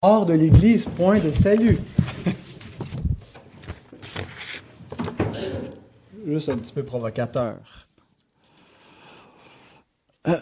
[0.00, 1.78] hors de l'Église, point de salut.
[6.26, 7.86] Juste un petit peu provocateur.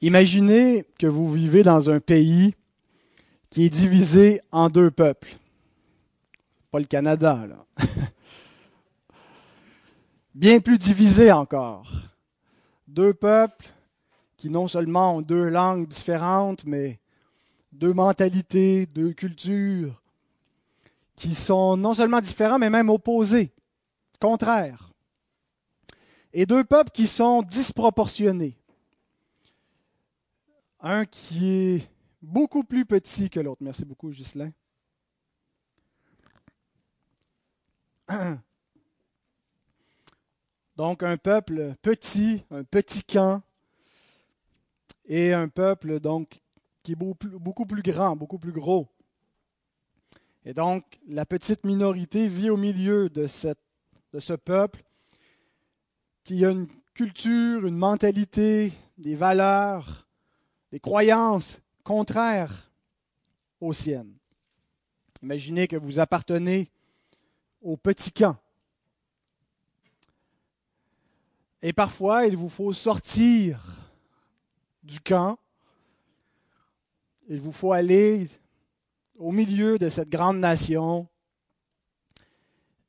[0.00, 2.54] Imaginez que vous vivez dans un pays
[3.50, 5.36] qui est divisé en deux peuples.
[6.70, 7.66] Pas le Canada, là.
[10.34, 11.90] Bien plus divisé encore.
[12.86, 13.72] Deux peuples
[14.38, 16.98] qui non seulement ont deux langues différentes, mais
[17.72, 20.00] deux mentalités, deux cultures,
[21.16, 23.52] qui sont non seulement différents, mais même opposés,
[24.20, 24.92] contraires.
[26.32, 28.56] Et deux peuples qui sont disproportionnés.
[30.80, 31.90] Un qui est
[32.22, 33.62] beaucoup plus petit que l'autre.
[33.62, 34.52] Merci beaucoup, Ghislain.
[40.76, 43.42] Donc un peuple petit, un petit camp,
[45.08, 46.40] et un peuple donc
[46.82, 48.86] qui est beaucoup plus grand, beaucoup plus gros.
[50.44, 54.84] Et donc la petite minorité vit au milieu de, ce peuple
[56.24, 60.06] qui a une culture, une mentalité, des valeurs,
[60.70, 62.70] des croyances contraires
[63.60, 64.14] aux siennes.
[65.22, 66.70] Imaginez que vous appartenez
[67.60, 68.36] au petit camp.
[71.60, 73.77] Et parfois, il vous faut sortir
[74.88, 75.38] du camp.
[77.28, 78.26] Il vous faut aller
[79.16, 81.06] au milieu de cette grande nation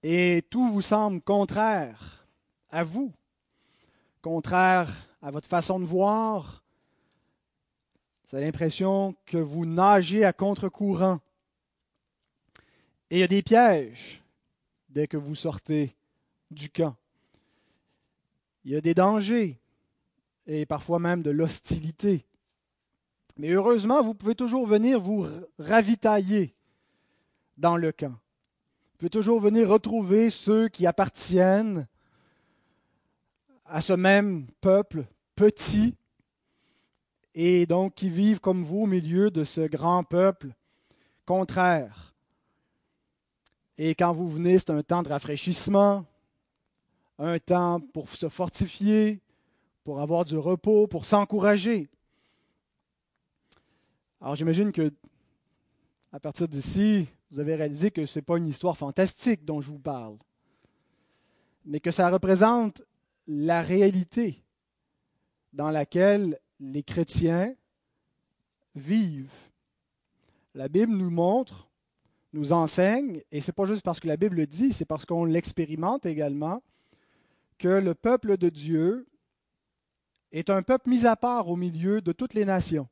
[0.01, 2.25] et tout vous semble contraire
[2.69, 3.11] à vous,
[4.21, 4.89] contraire
[5.21, 6.63] à votre façon de voir.
[8.25, 11.19] Vous avez l'impression que vous nagez à contre-courant.
[13.09, 14.21] Et il y a des pièges
[14.87, 15.93] dès que vous sortez
[16.49, 16.95] du camp.
[18.63, 19.59] Il y a des dangers
[20.49, 22.25] et parfois même de l'hostilité.
[23.37, 25.27] Mais heureusement, vous pouvez toujours venir vous
[25.59, 26.55] ravitailler
[27.57, 28.09] dans le camp.
[28.09, 31.87] Vous pouvez toujours venir retrouver ceux qui appartiennent
[33.65, 35.05] à ce même peuple
[35.35, 35.95] petit
[37.35, 40.49] et donc qui vivent comme vous au milieu de ce grand peuple
[41.25, 42.15] contraire.
[43.77, 46.05] Et quand vous venez, c'est un temps de rafraîchissement,
[47.19, 49.21] un temps pour se fortifier,
[49.83, 51.89] pour avoir du repos, pour s'encourager.
[54.21, 54.91] Alors j'imagine que
[56.11, 59.69] à partir d'ici, vous avez réalisé que ce n'est pas une histoire fantastique dont je
[59.69, 60.17] vous parle,
[61.65, 62.81] mais que ça représente
[63.27, 64.43] la réalité
[65.53, 67.53] dans laquelle les chrétiens
[68.75, 69.31] vivent.
[70.55, 71.69] La Bible nous montre,
[72.33, 75.05] nous enseigne, et ce n'est pas juste parce que la Bible le dit, c'est parce
[75.05, 76.63] qu'on l'expérimente également,
[77.59, 79.05] que le peuple de Dieu
[80.31, 82.87] est un peuple mis à part au milieu de toutes les nations,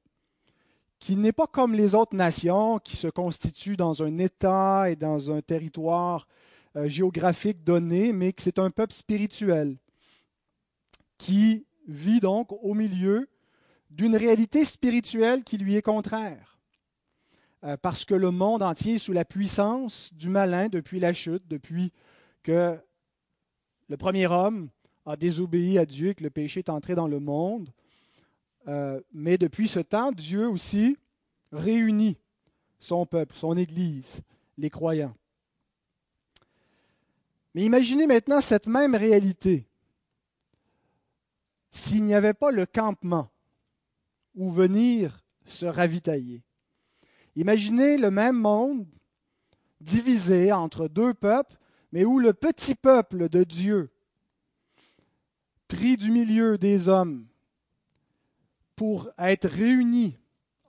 [1.00, 5.32] qui n'est pas comme les autres nations qui se constituent dans un État et dans
[5.32, 6.28] un territoire
[6.76, 9.78] euh, géographique donné, mais que c'est un peuple spirituel,
[11.18, 13.30] qui vit donc au milieu
[13.90, 16.60] d'une réalité spirituelle qui lui est contraire.
[17.64, 21.48] Euh, parce que le monde entier est sous la puissance du malin depuis la chute,
[21.48, 21.92] depuis
[22.44, 22.78] que
[23.90, 24.70] le premier homme
[25.08, 27.72] a désobéi à Dieu et que le péché est entré dans le monde.
[28.68, 30.98] Euh, mais depuis ce temps, Dieu aussi
[31.54, 32.18] réunit
[32.78, 34.20] son peuple, son Église,
[34.58, 35.16] les croyants.
[37.56, 39.66] Mais imaginez maintenant cette même réalité
[41.72, 43.32] s'il n'y avait pas le campement
[44.36, 46.44] où venir se ravitailler.
[47.36, 48.86] Imaginez le même monde
[49.80, 51.56] divisé entre deux peuples,
[51.94, 53.90] mais où le petit peuple de Dieu
[55.68, 57.26] pris du milieu des hommes
[58.76, 60.18] pour être réunis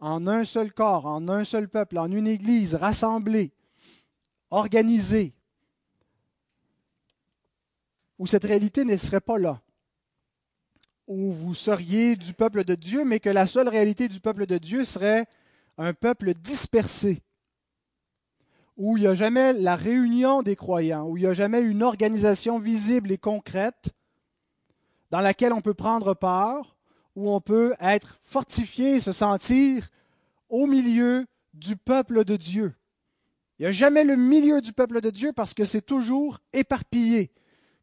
[0.00, 3.52] en un seul corps, en un seul peuple, en une église rassemblée,
[4.50, 5.34] organisée,
[8.18, 9.60] où cette réalité ne serait pas là,
[11.06, 14.58] où vous seriez du peuple de Dieu, mais que la seule réalité du peuple de
[14.58, 15.26] Dieu serait
[15.76, 17.22] un peuple dispersé,
[18.76, 21.82] où il n'y a jamais la réunion des croyants, où il n'y a jamais une
[21.82, 23.90] organisation visible et concrète,
[25.10, 26.76] dans laquelle on peut prendre part,
[27.14, 29.88] où on peut être fortifié et se sentir
[30.48, 32.74] au milieu du peuple de Dieu.
[33.58, 37.32] Il n'y a jamais le milieu du peuple de Dieu parce que c'est toujours éparpillé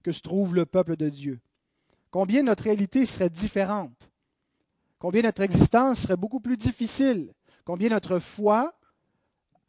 [0.03, 1.41] que se trouve le peuple de Dieu.
[2.11, 4.09] Combien notre réalité serait différente,
[4.99, 7.33] combien notre existence serait beaucoup plus difficile,
[7.65, 8.73] combien notre foi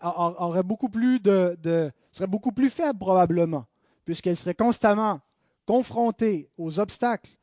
[0.00, 3.64] aurait beaucoup plus de, de serait beaucoup plus faible probablement,
[4.05, 5.20] puisqu'elle serait constamment
[5.64, 7.35] confrontée aux obstacles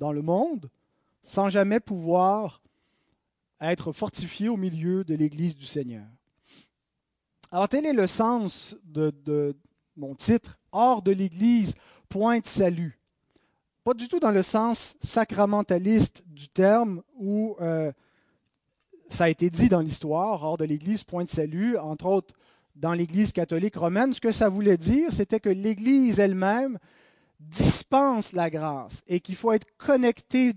[0.00, 0.68] dans le monde
[1.22, 2.62] sans jamais pouvoir
[3.60, 6.06] être fortifié au milieu de l'Église du Seigneur.
[7.52, 9.54] Alors tel est le sens de,
[9.96, 11.74] mon titre, Hors de l'Église,
[12.08, 12.98] point de salut.
[13.84, 17.92] Pas du tout dans le sens sacramentaliste du terme où euh,
[19.10, 22.34] ça a été dit dans l'histoire, hors de l'Église, point de salut, entre autres
[22.76, 24.14] dans l'Église catholique romaine.
[24.14, 26.78] Ce que ça voulait dire, c'était que l'Église elle-même
[27.40, 30.52] dispense la grâce et qu'il faut être connecté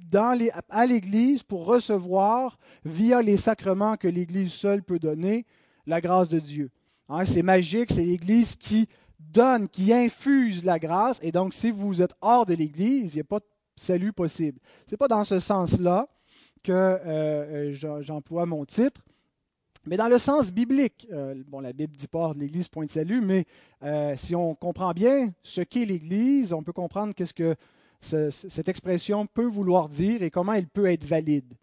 [0.69, 5.45] à l'Église pour recevoir, via les sacrements que l'Église seule peut donner,
[5.85, 6.69] la grâce de Dieu.
[7.09, 8.87] Hein, c'est magique, c'est l'Église qui
[9.19, 13.21] donne, qui infuse la grâce, et donc si vous êtes hors de l'Église, il n'y
[13.21, 13.45] a pas de
[13.75, 14.59] salut possible.
[14.85, 16.07] Ce n'est pas dans ce sens-là
[16.63, 19.01] que euh, euh, j'emploie mon titre.
[19.85, 23.45] Mais dans le sens biblique, euh, la Bible dit pas l'Église point de salut, mais
[23.83, 27.55] euh, si on comprend bien ce qu'est l'Église, on peut comprendre qu'est-ce que
[28.01, 31.53] cette expression peut vouloir dire et comment elle peut être valide.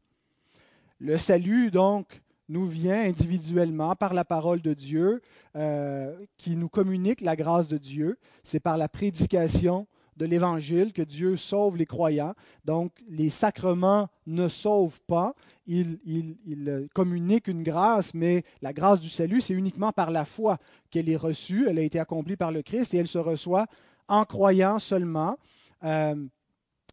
[0.99, 5.23] Le salut, donc, nous vient individuellement par la parole de Dieu,
[5.57, 8.19] euh, qui nous communique la grâce de Dieu.
[8.43, 9.87] C'est par la prédication
[10.21, 12.35] de l'Évangile que Dieu sauve les croyants.
[12.67, 15.35] Donc, les sacrements ne sauvent pas,
[15.67, 15.99] ils,
[16.95, 20.59] communiquent une grâce, mais la grâce du salut, c'est uniquement par la foi
[20.91, 23.67] qu'elle est reçue, elle a été accomplie par le Christ et elle se reçoit
[24.09, 25.39] en croyant seulement.
[25.85, 26.15] Euh,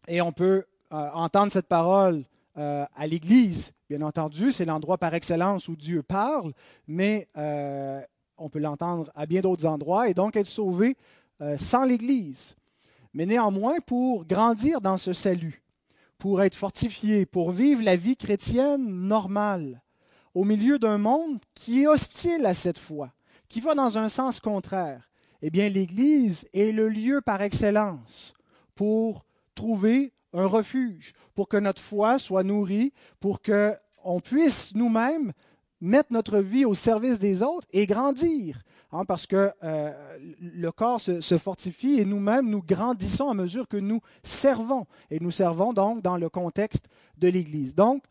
[0.06, 0.64] et on peut
[0.94, 2.24] euh, entendre cette parole
[2.56, 6.54] euh, à l'Église, bien entendu, c'est l'endroit par excellence où Dieu parle,
[6.86, 7.28] mais
[8.38, 10.08] on peut l'entendre à bien d'autres endroits.
[10.08, 10.96] Et donc être sauvé
[11.58, 12.56] sans l'Église
[13.14, 15.62] mais néanmoins pour grandir dans ce salut,
[16.18, 19.82] pour être fortifié, pour vivre la vie chrétienne normale,
[20.34, 23.12] au milieu d'un monde qui est hostile à cette foi,
[23.48, 25.10] qui va dans un sens contraire,
[25.42, 28.34] eh bien l'Église est le lieu par excellence
[28.74, 35.32] pour trouver un refuge, pour que notre foi soit nourrie, pour que on puisse nous-mêmes
[35.80, 38.62] mettre notre vie au service des autres et grandir.
[38.90, 39.92] Hein, parce que euh,
[40.40, 44.86] le corps se, fortifie et nous-mêmes, nous grandissons à mesure que nous servons.
[45.10, 46.88] Et nous servons donc dans le contexte
[47.18, 47.74] de l'Église.
[47.74, 48.02] Donc,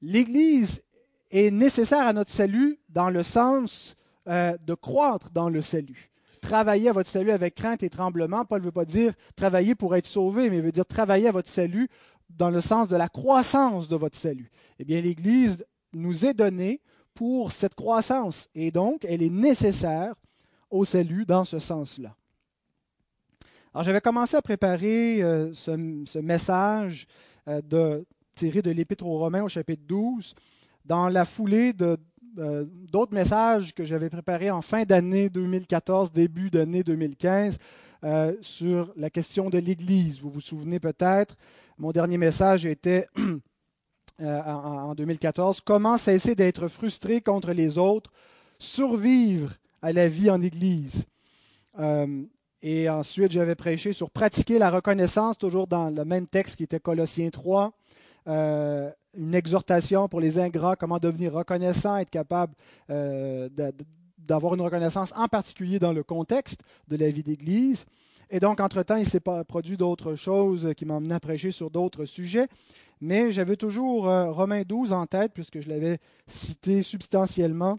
[0.00, 0.82] l'Église
[1.30, 3.96] est nécessaire à notre salut dans le sens
[4.28, 6.10] euh, de croître dans le salut.
[6.40, 9.94] Travailler à votre salut avec crainte et tremblement, Paul ne veut pas dire travailler pour
[9.94, 11.88] être sauvé, mais il veut dire travailler à votre salut
[12.30, 14.50] dans le sens de la croissance de votre salut.
[14.78, 16.80] Eh bien, l'Église nous est donnée
[17.16, 18.48] pour cette croissance.
[18.54, 20.14] Et donc, elle est nécessaire
[20.70, 22.14] au salut dans ce sens-là.
[23.74, 27.06] Alors, j'avais commencé à préparer euh, ce, message
[27.48, 28.02] euh,
[28.34, 30.34] tiré de l'Épître aux Romains au chapitre 12
[30.84, 31.96] dans la foulée de,
[32.38, 37.58] euh, d'autres messages que j'avais préparés en fin d'année 2014, début d'année 2015
[38.40, 40.20] sur la question de l'Église.
[40.20, 41.34] Vous vous souvenez peut-être,
[41.76, 43.08] mon dernier message était
[44.22, 48.10] Euh, en, 2014, comment cesser d'être frustré contre les autres,
[48.58, 49.52] survivre
[49.82, 51.04] à la vie en Église.
[51.78, 52.22] Euh,
[52.62, 56.80] et ensuite, j'avais prêché sur pratiquer la reconnaissance, toujours dans le même texte qui était
[56.80, 57.72] Colossiens 3.
[58.28, 62.54] Euh, une exhortation pour les ingrats, comment devenir reconnaissant, être capable
[62.88, 67.84] d'avoir une reconnaissance en particulier dans le contexte de la vie d'Église.
[68.28, 72.06] Et donc, entre-temps, il s'est produit d'autres choses qui m'ont amené à prêcher sur d'autres
[72.06, 72.48] sujets
[73.00, 77.78] mais j'avais toujours euh, Romains 12 en tête, puisque je l'avais cité substantiellement,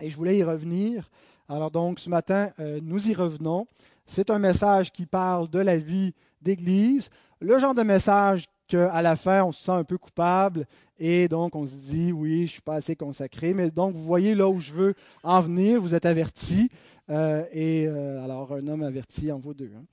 [0.00, 1.10] et je voulais y revenir.
[1.48, 3.66] Alors donc, ce matin, euh, nous y revenons.
[4.06, 7.08] C'est un message qui parle de la vie d'Église,
[7.40, 10.66] le genre de message qu'à la fin, on se sent un peu coupable
[10.98, 13.54] et donc on se dit, oui, je ne suis pas assez consacré.
[13.54, 16.68] Mais donc, vous voyez là où je veux en venir, vous êtes avertis.
[17.10, 19.70] Euh, et alors, un homme averti en vaut deux.
[19.76, 19.84] Hein.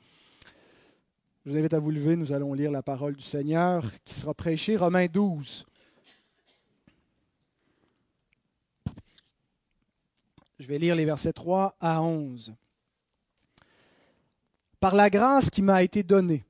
[1.46, 4.34] Je vous invite à vous lever, nous allons lire la parole du Seigneur qui sera
[4.34, 5.66] prêchée, Romains 12.
[10.58, 12.54] Je vais lire les versets 3 à 11.
[14.80, 16.46] Par la grâce qui m'a été donnée,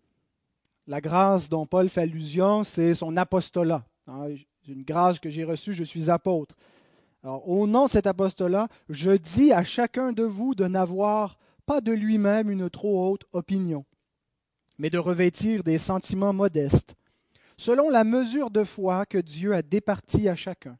[0.85, 3.83] la grâce dont Paul fait allusion, c'est son apostolat.
[4.05, 4.27] Hein,
[4.67, 6.55] une grâce que j'ai reçue, je suis apôtre.
[7.23, 11.91] Au nom de cet apostolat, je dis à chacun de vous de n'avoir pas de
[11.93, 13.85] lui-même une trop haute opinion
[14.83, 16.95] mais de revêtir des sentiments modestes,
[17.55, 20.77] selon la mesure de foi que Dieu a départie à chacun.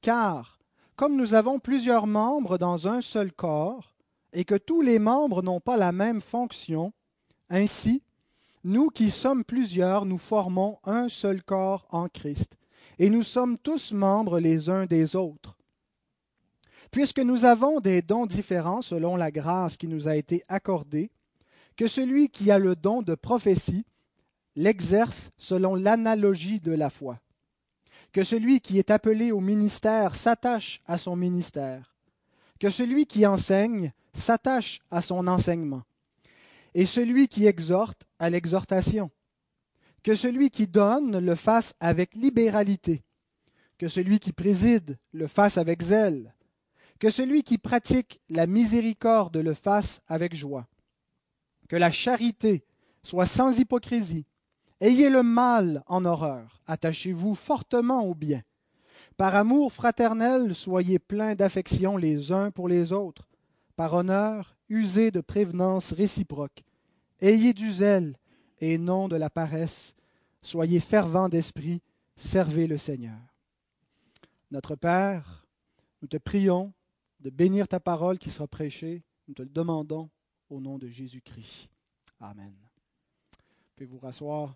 [0.00, 0.60] Car,
[0.94, 3.96] comme nous avons plusieurs membres dans un seul corps,
[4.32, 6.92] et que tous les membres n'ont pas la même fonction,
[7.48, 8.04] ainsi,
[8.62, 12.56] nous qui sommes plusieurs, nous formons un seul corps en Christ,
[13.00, 15.58] et nous sommes tous membres les uns des autres.
[16.92, 21.10] Puisque nous avons des dons différents selon la grâce qui nous a été accordée,
[21.80, 23.86] que celui qui a le don de prophétie
[24.54, 27.18] l'exerce selon l'analogie de la foi,
[28.12, 31.96] que celui qui est appelé au ministère s'attache à son ministère,
[32.58, 35.84] que celui qui enseigne s'attache à son enseignement,
[36.74, 39.10] et celui qui exhorte à l'exhortation,
[40.02, 43.04] que celui qui donne le fasse avec libéralité,
[43.78, 46.34] que celui qui préside le fasse avec zèle,
[46.98, 50.68] que celui qui pratique la miséricorde le fasse avec joie,
[51.70, 52.64] que la charité
[53.04, 54.26] soit sans hypocrisie,
[54.80, 58.42] ayez le mal en horreur, attachez-vous fortement au bien.
[59.16, 63.28] Par amour fraternel, soyez pleins d'affection les uns pour les autres.
[63.76, 66.64] Par honneur, usez de prévenance réciproque.
[67.20, 68.16] Ayez du zèle
[68.60, 69.94] et non de la paresse.
[70.42, 71.82] Soyez fervents d'esprit,
[72.16, 73.20] servez le Seigneur.
[74.50, 75.46] Notre Père,
[76.02, 76.72] nous te prions
[77.20, 79.04] de bénir ta parole qui sera prêchée.
[79.28, 80.10] Nous te le demandons
[80.50, 81.68] au nom de Jésus-Christ.
[82.20, 82.52] Amen.
[83.76, 84.54] Puis vous rasseoir.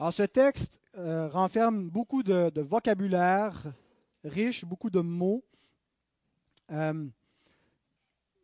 [0.00, 3.62] Alors, ce texte euh, renferme beaucoup de, vocabulaire
[4.24, 5.44] riche, beaucoup de mots.
[6.72, 7.06] Euh,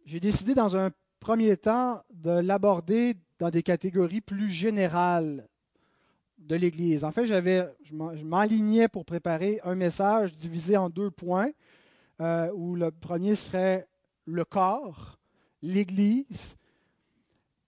[0.05, 5.49] j'ai décidé dans un premier temps de l'aborder dans des catégories plus générales
[6.39, 7.05] de l'Église.
[7.05, 11.51] En fait, j'avais, je m'alignais pour préparer un message divisé en deux points,
[12.21, 13.89] euh, où le premier serait
[14.27, 15.20] le corps,
[15.62, 16.57] l'Église,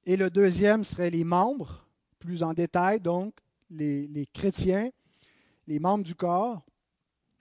[0.05, 1.87] et le deuxième serait les membres,
[2.19, 3.35] plus en détail, donc
[3.71, 4.91] les, chrétiens,
[5.67, 6.63] les membres du corps.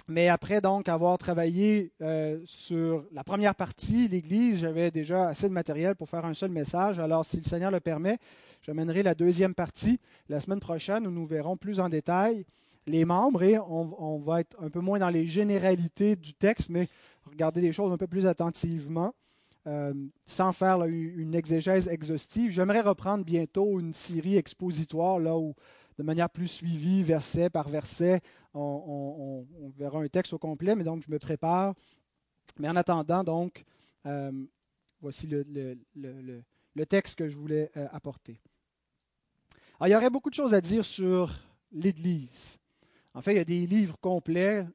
[0.07, 5.53] Mais après donc avoir travaillé euh, sur la première partie, l'Église, j'avais déjà assez de
[5.53, 6.99] matériel pour faire un seul message.
[6.99, 8.17] Alors, si le Seigneur le permet,
[8.61, 12.45] j'amènerai la deuxième partie la semaine prochaine où nous verrons plus en détail
[12.87, 16.87] les membres et on, va être un peu moins dans les généralités du texte, mais
[17.25, 19.13] regarder les choses un peu plus attentivement.
[19.67, 19.93] Euh,
[20.25, 22.49] sans faire une exégèse exhaustive.
[22.49, 25.53] J'aimerais reprendre bientôt une série expositoire là où
[25.99, 28.21] de manière plus suivie, verset par verset.
[28.55, 29.45] On,
[29.77, 31.75] verra un texte au complet, mais donc je me prépare.
[32.57, 33.63] Mais en attendant, donc,
[34.07, 34.31] euh,
[34.99, 38.39] voici le, texte que je voulais euh, apporter.
[39.79, 41.31] Alors, il y aurait beaucoup de choses à dire sur
[41.71, 42.57] l'Église.
[43.13, 44.65] En fait, il y a des livres complets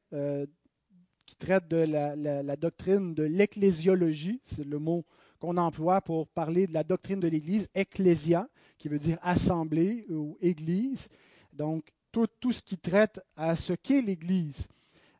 [1.27, 4.41] qui traitent de la, doctrine de l'ecclésiologie.
[4.45, 5.05] C'est le mot
[5.39, 10.39] qu'on emploie pour parler de la doctrine de l'Église, ecclésia qui veut dire assemblée ou
[10.41, 11.09] église.
[11.53, 11.93] Donc,
[12.41, 14.69] tout, ce qui traite à ce qu'est l'Église.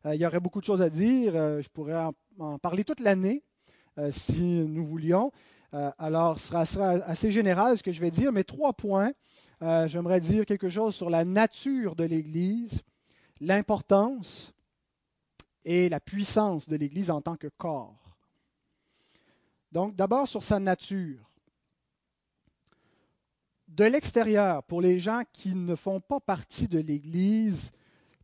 [0.05, 1.35] Euh, il y aurait beaucoup de choses à dire.
[1.35, 1.95] Euh, je pourrais
[2.39, 3.43] en, parler toute l'année
[3.99, 5.31] euh, si nous voulions.
[5.99, 9.11] alors, ce sera, assez général ce que je vais dire, mais trois points.
[9.61, 12.81] J'aimerais dire quelque chose sur la nature de l'Église,
[13.41, 14.53] l'importance
[15.69, 18.17] et la puissance de l'Église en tant que corps.
[19.73, 21.29] Donc, d'abord sur sa nature
[23.67, 27.71] de l'extérieur, pour les gens qui ne font pas partie de l'Église,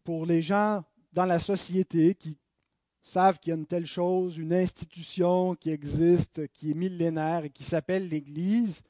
[0.05, 2.37] pour les gens dans la société qui
[3.03, 7.49] savent qu'il y a une telle chose, une institution qui existe, qui est millénaire et
[7.49, 8.83] qui s'appelle l'Église,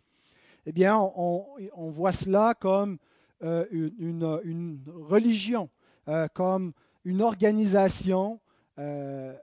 [0.68, 3.00] eh bien, on, voit cela comme
[3.42, 5.72] euh, une, religion,
[6.08, 6.72] euh, comme
[7.04, 8.40] une organisation
[8.80, 9.36] euh,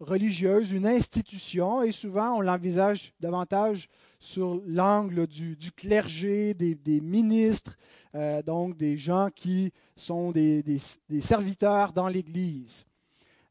[0.00, 3.88] religieuse, une institution, et souvent on l'envisage davantage
[4.18, 7.76] sur l'angle du, clergé, des, ministres,
[8.14, 10.62] euh, donc des gens qui sont des,
[11.20, 12.84] serviteurs dans l'Église.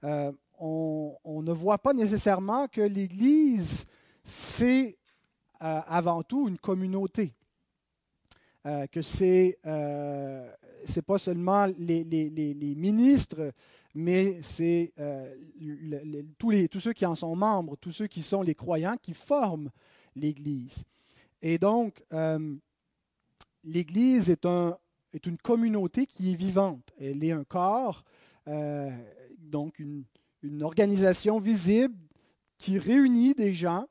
[0.04, 3.86] Euh, on, ne voit pas nécessairement que l'Église,
[4.24, 4.98] c'est
[5.60, 7.34] avant tout une communauté.
[8.92, 13.52] que c'est n'est pas seulement les ministres,
[13.93, 14.93] mais c'est
[16.38, 19.69] tous, tous ceux qui en sont membres, tous ceux qui sont les croyants qui forment
[20.15, 20.83] l'Église.
[21.41, 22.55] Et donc, euh,
[23.63, 24.77] l'Église est, un,
[25.13, 26.91] est, une communauté qui est vivante.
[27.00, 28.03] Elle est un corps,
[28.47, 28.89] euh,
[29.38, 30.05] donc une,
[30.62, 31.95] organisation visible
[32.57, 33.85] qui réunit des gens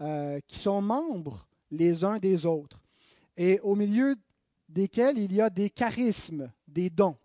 [0.00, 2.82] euh, qui sont membres les uns des autres
[3.36, 4.16] et au milieu
[4.68, 7.16] desquels il y a des charismes, des dons,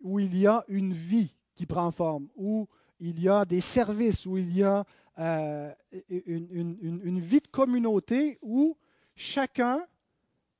[0.00, 2.66] où il y a une vie qui prend forme, où
[3.00, 4.84] il y a des services, où il y a
[5.18, 5.72] euh,
[6.08, 8.76] une, vie de communauté où
[9.14, 9.84] chacun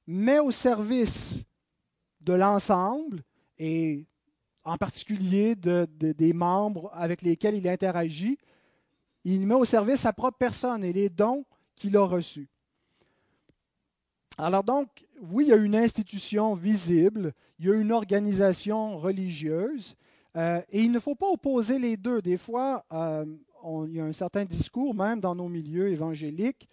[0.06, 1.44] met au service
[2.25, 3.23] de l'ensemble
[3.59, 4.06] et
[4.64, 8.38] en particulier des membres avec lesquels il interagit,
[9.25, 11.44] il met au service sa propre personne et les dons
[11.76, 12.49] qu'il a reçus.
[14.42, 14.88] Alors donc,
[15.30, 19.97] oui, il y a une institution visible, il y a une organisation religieuse,
[20.35, 22.23] euh, et il ne faut pas opposer les deux.
[22.23, 23.26] Des fois, euh,
[23.87, 26.70] il y a un certain discours, même dans nos milieux évangéliques,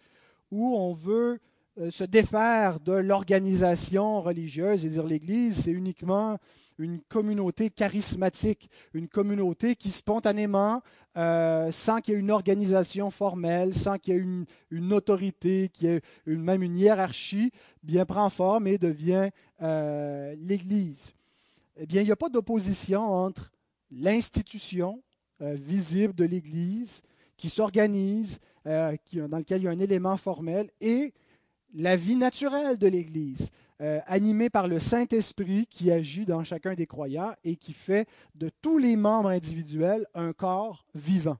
[0.50, 1.39] où on veut
[1.77, 6.38] euh, se défaire de l'organisation religieuse et dire l'Église, c'est uniquement
[6.77, 10.81] une communauté charismatique, une communauté qui spontanément,
[11.17, 15.89] euh, sans qu'il y ait une organisation formelle, sans qu'il y ait une, autorité, qu'il
[15.89, 17.51] y ait même une hiérarchie,
[17.84, 19.29] bien prend forme et devient
[19.62, 21.13] euh, l'Église.
[21.77, 23.51] Eh bien, il n'y a pas d'opposition entre
[23.91, 25.01] l'institution
[25.41, 27.01] euh, visible de l'Église
[27.38, 31.13] qui s'organise, dans lequel il y a un élément formel, et
[31.75, 33.50] la vie naturelle de l'Église,
[33.81, 38.50] euh, animée par le Saint-Esprit qui agit dans chacun des croyants et qui fait de
[38.62, 41.38] tous les membres individuels un corps vivant.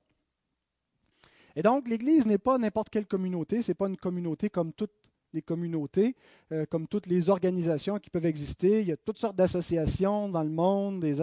[1.56, 4.92] Et donc, l'Église n'est pas n'importe quelle communauté, ce n'est pas une communauté comme toutes
[5.34, 6.16] les communautés,
[6.52, 8.82] euh, comme toutes les organisations qui peuvent exister.
[8.82, 11.20] Il y a toutes sortes d'associations dans le monde, des,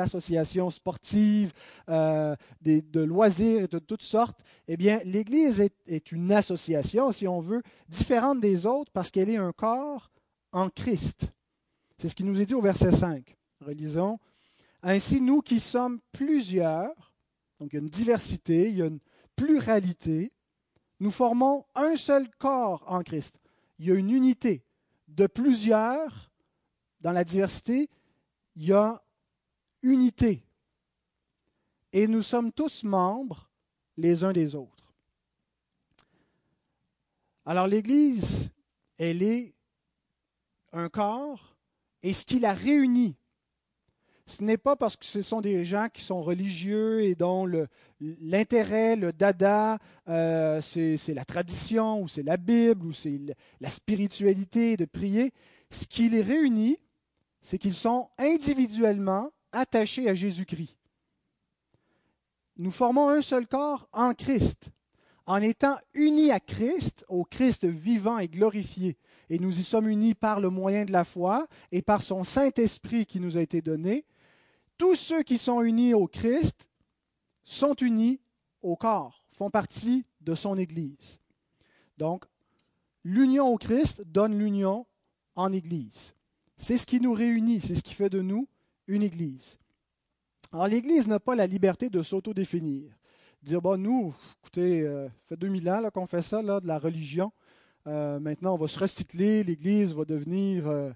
[0.00, 1.52] associations sportives,
[1.88, 4.40] euh, des, de loisirs de toutes sortes.
[4.68, 9.30] Eh bien, l'Église est, est, une association, si on veut, différente des autres parce qu'elle
[9.30, 10.10] est un corps
[10.56, 11.28] en Christ.
[11.98, 13.36] C'est ce qui nous est dit au verset 5.
[13.60, 14.18] Relisons.
[14.82, 17.12] Ainsi, nous qui sommes plusieurs,
[17.60, 19.00] donc il y a une diversité, il y a une
[19.34, 20.32] pluralité,
[20.98, 23.38] nous formons un seul corps en Christ.
[23.78, 24.64] Il y a une unité.
[25.08, 26.30] De plusieurs,
[27.00, 27.90] dans la diversité,
[28.56, 29.02] il y a
[29.82, 30.42] unité.
[31.92, 33.50] Et nous sommes tous membres
[33.98, 34.94] les uns des autres.
[37.44, 38.50] Alors l'Église,
[38.96, 39.55] elle est
[40.76, 41.56] un corps,
[42.02, 43.16] et ce qui la réunit,
[44.26, 47.46] ce n'est pas parce que ce sont des gens qui sont religieux et dont
[48.00, 49.78] l'intérêt, le, dada,
[50.08, 53.20] euh, c'est la tradition ou c'est la Bible ou c'est
[53.60, 55.32] la spiritualité de prier.
[55.70, 56.78] Ce qui les réunit,
[57.40, 60.76] c'est qu'ils sont individuellement attachés à Jésus-Christ.
[62.56, 64.70] Nous formons un seul corps en Christ.
[65.26, 68.96] En étant unis à Christ, au Christ vivant et glorifié,
[69.28, 73.06] et nous y sommes unis par le moyen de la foi et par son Saint-Esprit
[73.06, 74.04] qui nous a été donné,
[74.78, 76.68] tous ceux qui sont unis au Christ
[77.44, 78.20] sont unis
[78.62, 81.18] au corps, font partie de son Église.
[81.96, 82.24] Donc,
[83.04, 84.86] l'union au Christ donne l'union
[85.34, 86.14] en Église.
[86.56, 88.48] C'est ce qui nous réunit, c'est ce qui fait de nous
[88.86, 89.58] une Église.
[90.52, 92.96] Alors, l'Église n'a pas la liberté de s'autodéfinir.
[93.42, 96.78] Dire, bon, nous, écoutez, euh, ça fait 2000 ans qu'on fait ça, là, de la
[96.78, 97.32] religion.
[97.86, 100.90] Euh, maintenant, on va se recycler, l'Église va devenir euh,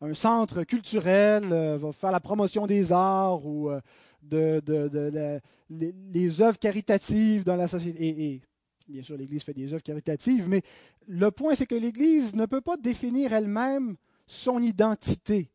[0.00, 3.70] un centre culturel euh, va faire la promotion des arts ou
[4.22, 8.06] de, les, œuvres caritatives dans la société.
[8.06, 8.42] Et,
[8.88, 10.62] bien sûr, l'Église fait des œuvres caritatives, mais
[11.08, 13.96] le point, c'est que l'Église ne peut pas définir elle-même
[14.28, 15.50] son identité.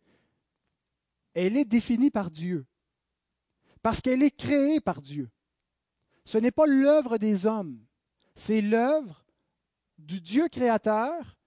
[1.33, 2.65] Elle est définie par Dieu,
[3.81, 5.29] parce qu'elle est créée par Dieu.
[6.25, 7.79] Ce n'est pas l'œuvre des hommes,
[8.35, 9.20] c'est l'œuvre
[10.05, 11.37] du Dieu créateur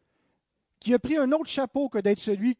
[0.81, 2.57] qui a pris un autre chapeau que d'être celui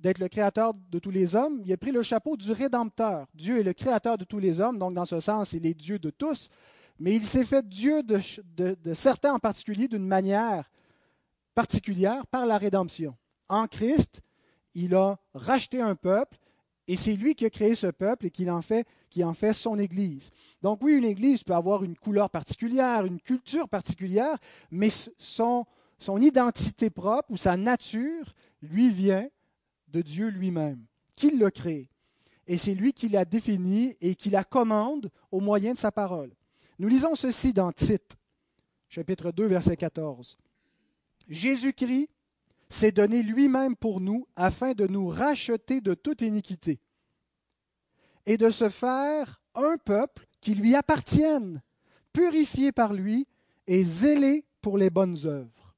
[0.00, 3.26] d'être le créateur de tous les hommes, il a pris le chapeau du rédempteur.
[3.34, 5.98] Dieu est le créateur de tous les hommes, donc dans ce sens, il est Dieu
[5.98, 6.50] de tous,
[6.98, 8.20] mais il s'est fait Dieu de,
[8.56, 10.70] de certains en particulier d'une manière
[11.54, 13.16] particulière par la rédemption.
[13.48, 14.20] En Christ,
[14.74, 16.36] il a racheté un peuple
[16.88, 19.52] et c'est lui qui a créé ce peuple et qui en fait, qui en fait
[19.52, 20.30] son Église.
[20.62, 24.36] Donc oui, une Église peut avoir une couleur particulière, une culture particulière,
[24.70, 25.66] mais son,
[25.98, 29.28] son identité propre ou sa nature lui vient
[29.88, 30.84] de Dieu lui-même,
[31.16, 31.90] qui l'a créé.
[32.46, 36.32] Et c'est lui qui l'a défini et qui la commande au moyen de sa parole.
[36.78, 38.16] Nous lisons ceci dans Tite,
[38.88, 40.36] chapitre 2, verset 14.
[41.28, 42.08] Jésus-Christ
[42.68, 46.80] s'est donné lui-même pour nous afin de nous racheter de toute iniquité
[48.26, 51.62] et de se faire un peuple qui lui appartienne,
[52.12, 53.26] purifié par lui
[53.66, 55.74] et zélé pour les bonnes œuvres.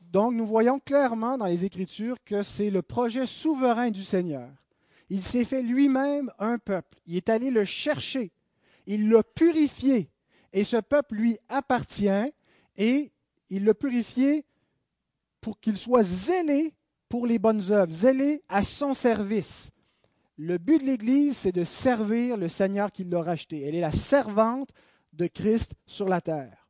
[0.00, 4.50] Donc nous voyons clairement dans les Écritures que c'est le projet souverain du Seigneur.
[5.08, 6.98] Il s'est fait lui-même un peuple.
[7.06, 8.30] Il est allé le chercher.
[8.86, 10.10] Il l'a purifié.
[10.52, 12.08] Et ce peuple lui appartient
[12.76, 13.12] et
[13.48, 14.44] il l'a purifié
[15.42, 16.72] pour qu'il soit zélé
[17.10, 19.70] pour les bonnes œuvres, zélé à son service.
[20.38, 23.60] Le but de l'Église, c'est de servir le Seigneur qui l'a racheté.
[23.60, 24.70] Elle est la servante
[25.12, 26.66] de Christ sur la terre.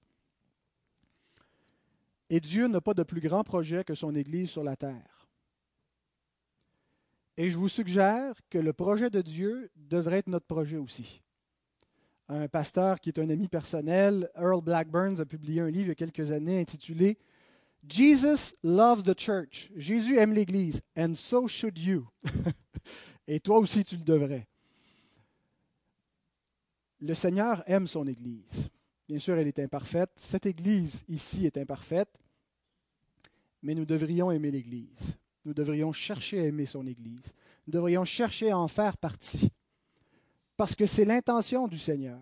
[2.29, 5.29] Et Dieu n'a pas de plus grand projet que son Église sur la terre.
[7.37, 11.23] Et je vous suggère que le projet de Dieu devrait être notre projet aussi.
[12.29, 15.93] Un pasteur qui est un ami personnel, Earl Blackburn, a publié un livre il y
[15.93, 17.19] a quelques années intitulé
[17.87, 19.71] Jesus loves the church.
[19.77, 22.09] Jésus aime l'Église, and so should you.
[23.27, 24.49] Et toi aussi, tu le devrais.
[27.01, 28.69] Le Seigneur aime son Église.
[29.09, 30.13] Bien sûr, elle est imparfaite.
[30.17, 32.23] Cette Église ici est imparfaite
[33.63, 35.17] mais nous devrions aimer l'Église.
[35.45, 37.33] nous devrions chercher à aimer son Église.
[37.67, 39.51] Nous devrions chercher à en faire partie.
[40.57, 42.21] Parce que c'est l'intention du Seigneur.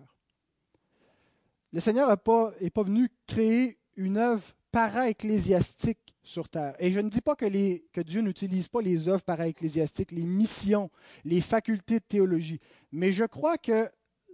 [1.71, 6.75] Le Seigneur n'est pas, pas venu créer une œuvre para-ecclésiastique sur terre.
[6.79, 10.89] Et je ne dis pas que, Dieu n'utilise pas les œuvres para-ecclésiastiques, les missions,
[11.25, 12.59] les facultés de théologie.
[12.91, 13.89] Mais je crois que,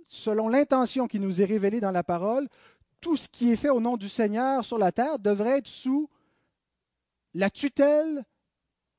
[0.07, 2.47] selon l'intention qui nous est révélée dans la parole,
[3.01, 6.09] tout ce qui est fait au nom du Seigneur sur la terre devrait être sous
[7.33, 8.23] la tutelle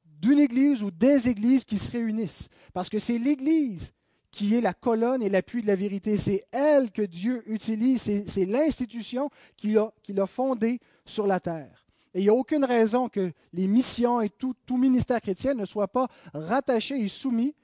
[0.05, 2.49] d'une église ou des églises qui se réunissent.
[2.73, 3.93] Parce que c'est l'église
[4.31, 6.17] qui est la colonne et l'appui de la vérité.
[6.17, 11.87] C'est elle que Dieu utilise, c'est l'institution qu'il a fondée sur la terre.
[12.15, 15.65] Et il n'y a aucune raison que les missions et tout, tout ministère chrétien ne
[15.65, 17.55] soient pas rattachés et soumis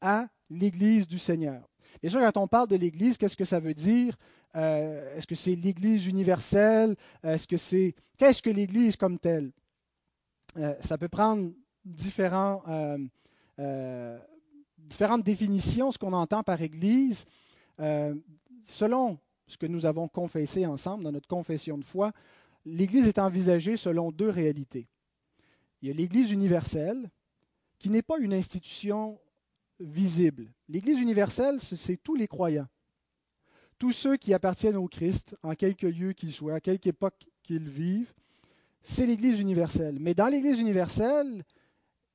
[0.00, 1.68] à l'Église du Seigneur.
[2.02, 4.16] Bien sûr, quand on parle de l'Église, qu'est-ce que ça veut dire?
[4.56, 6.96] Euh, Est-ce que c'est l'Église universelle?
[7.22, 9.52] Est-ce que c'est qu'est-ce que l'Église comme telle?
[10.56, 11.50] Euh, Ça peut prendre
[13.58, 14.18] euh,
[14.76, 17.24] différentes définitions, ce qu'on entend par Église.
[18.64, 22.12] selon ce que nous avons confessé ensemble dans notre confession de foi,
[22.72, 24.88] l'Église est envisagée selon deux réalités.
[25.80, 27.10] Il y a l'Église universelle,
[27.78, 29.18] qui n'est pas une institution
[29.78, 30.50] visible.
[30.68, 32.66] L'Église universelle, c'est tous les croyants.
[33.78, 37.68] Tous ceux qui appartiennent au Christ, en quelque lieu qu'ils soient, à quelque époque qu'ils
[37.68, 38.12] vivent,
[38.82, 39.98] c'est l'Église universelle.
[40.00, 41.44] Mais dans l'Église universelle,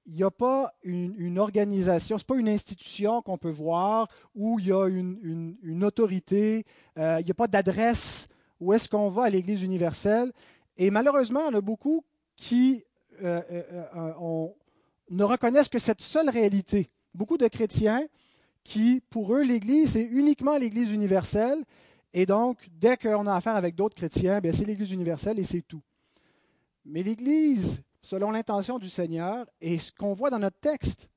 [0.06, 4.60] il n'y a pas une, organisation, ce n'est pas une institution qu'on peut voir où
[4.60, 6.66] il y a une, autorité,
[6.98, 8.28] euh, il n'y a pas d'adresse
[8.64, 10.32] où est-ce qu'on va à l'Église universelle.
[10.78, 12.04] Et malheureusement, il y en a beaucoup
[12.36, 12.84] qui
[13.22, 13.64] euh, euh,
[13.96, 14.48] euh,
[15.10, 16.90] ne reconnaissent que cette seule réalité.
[17.14, 18.06] Beaucoup de chrétiens
[18.64, 21.64] qui, pour eux, l'Église, c'est uniquement l'Église universelle.
[22.14, 25.82] Et donc, dès qu'on a affaire avec d'autres chrétiens, c'est l'Église universelle et c'est tout.
[26.86, 31.10] Mais l'Église, selon l'intention du Seigneur, et ce qu'on voit dans notre texte,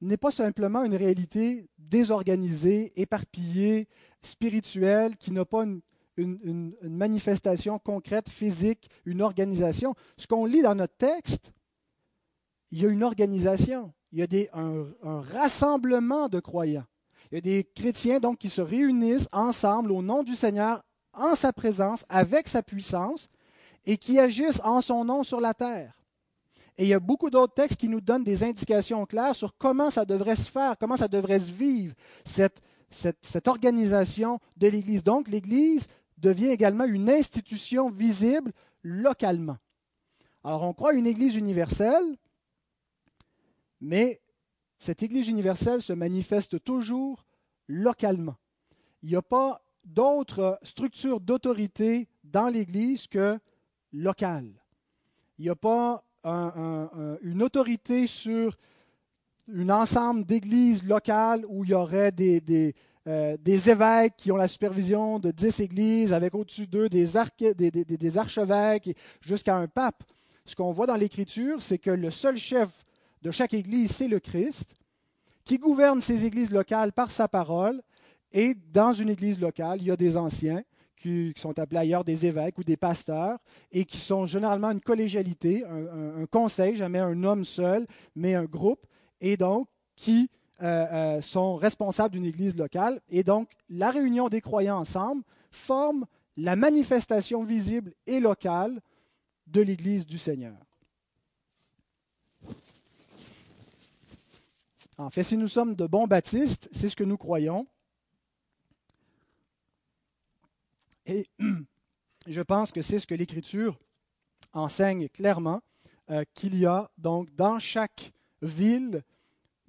[0.00, 3.86] n'est pas simplement une réalité désorganisée, éparpillée,
[4.22, 5.80] spirituelle, qui n'a pas une
[6.22, 9.94] une, manifestation concrète, physique, une organisation.
[10.16, 11.52] Ce qu'on lit dans notre texte,
[12.70, 16.86] il y a une organisation, il y a un, rassemblement de croyants.
[17.30, 21.34] Il y a des chrétiens donc qui se réunissent ensemble au nom du Seigneur, en
[21.34, 23.28] sa présence, avec sa puissance,
[23.84, 26.00] et qui agissent en son nom sur la terre.
[26.76, 29.90] Et il y a beaucoup d'autres textes qui nous donnent des indications claires sur comment
[29.90, 35.04] ça devrait se faire, comment ça devrait se vivre, cette organisation de l'Église.
[35.04, 35.86] Donc l'Église
[36.20, 38.52] devient également une institution visible
[38.82, 39.58] localement.
[40.44, 42.16] Alors on croit une Église universelle,
[43.80, 44.20] mais
[44.78, 47.24] cette Église universelle se manifeste toujours
[47.68, 48.36] localement.
[49.02, 53.38] Il n'y a pas d'autre structure d'autorité dans l'Église que
[53.92, 54.52] locale.
[55.38, 58.56] Il n'y a pas une autorité sur
[59.48, 62.74] un ensemble d'églises locales où il y aurait des,
[63.06, 67.16] euh, des évêques qui ont la supervision de dix églises, avec au-dessus d'eux des,
[68.18, 70.04] archevêques jusqu'à un pape.
[70.44, 72.68] Ce qu'on voit dans l'Écriture, c'est que le seul chef
[73.22, 74.74] de chaque église, c'est le Christ,
[75.44, 77.80] qui gouverne ces églises locales par sa parole.
[78.32, 80.62] Et dans une église locale, il y a des anciens
[80.94, 83.38] qui, sont appelés ailleurs des évêques ou des pasteurs,
[83.72, 88.86] et qui sont généralement une collégialité, un conseil, jamais un homme seul, mais un groupe,
[89.22, 90.28] et donc qui
[90.62, 93.00] euh, euh, sont responsables d'une église locale.
[93.08, 98.80] Et donc, la réunion des croyants ensemble forme la manifestation visible et locale
[99.46, 100.56] de l'église du Seigneur.
[104.98, 107.66] En fait, si nous sommes de bons baptistes, c'est ce que nous croyons.
[111.06, 111.26] Et
[112.26, 113.78] je pense que c'est ce que l'Écriture
[114.52, 115.62] enseigne clairement,
[116.10, 119.02] euh, qu'il y a donc dans chaque ville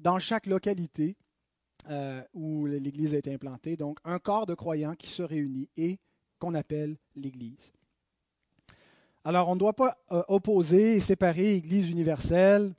[0.02, 1.16] dans chaque localité
[1.90, 6.00] euh, où l'Église a été implantée, donc un corps de croyants qui se réunit et
[6.40, 7.72] qu'on appelle l'Église.
[9.24, 12.74] Alors, on ne doit pas euh, opposer et séparer l'Église universelle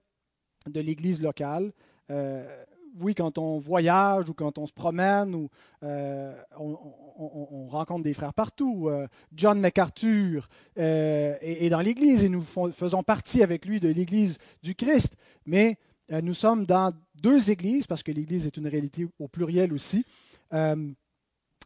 [0.68, 1.72] de l'Église locale.
[2.10, 2.64] Euh,
[3.00, 5.48] oui, quand on voyage ou quand on se promène, ou,
[5.82, 8.90] on, rencontre des frères partout.
[9.34, 15.16] John MacArthur est, dans l'Église et nous faisons partie avec lui de l'Église du Christ.
[15.46, 15.78] Mais
[16.20, 20.04] nous sommes dans deux églises, parce que l'Église est une réalité au pluriel aussi.
[20.52, 20.90] Euh,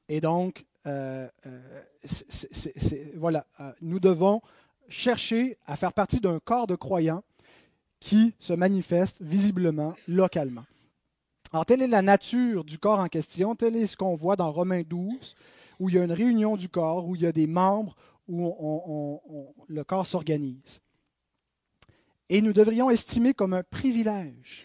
[0.09, 1.81] et donc, euh, euh,
[3.17, 3.47] voilà,
[3.83, 4.41] nous devons
[4.89, 7.25] chercher à faire partie d'un corps de croyants
[7.99, 10.65] qui se manifeste visiblement localement.
[11.53, 14.53] Alors, telle est la nature du corps en question, tel est ce qu'on voit dans
[14.53, 15.35] Romains 12,
[15.81, 17.97] où il y a une réunion du corps, où il y a des membres,
[18.29, 19.21] où
[19.69, 20.81] le corps s'organise.
[22.29, 24.65] Et nous devrions estimer comme un privilège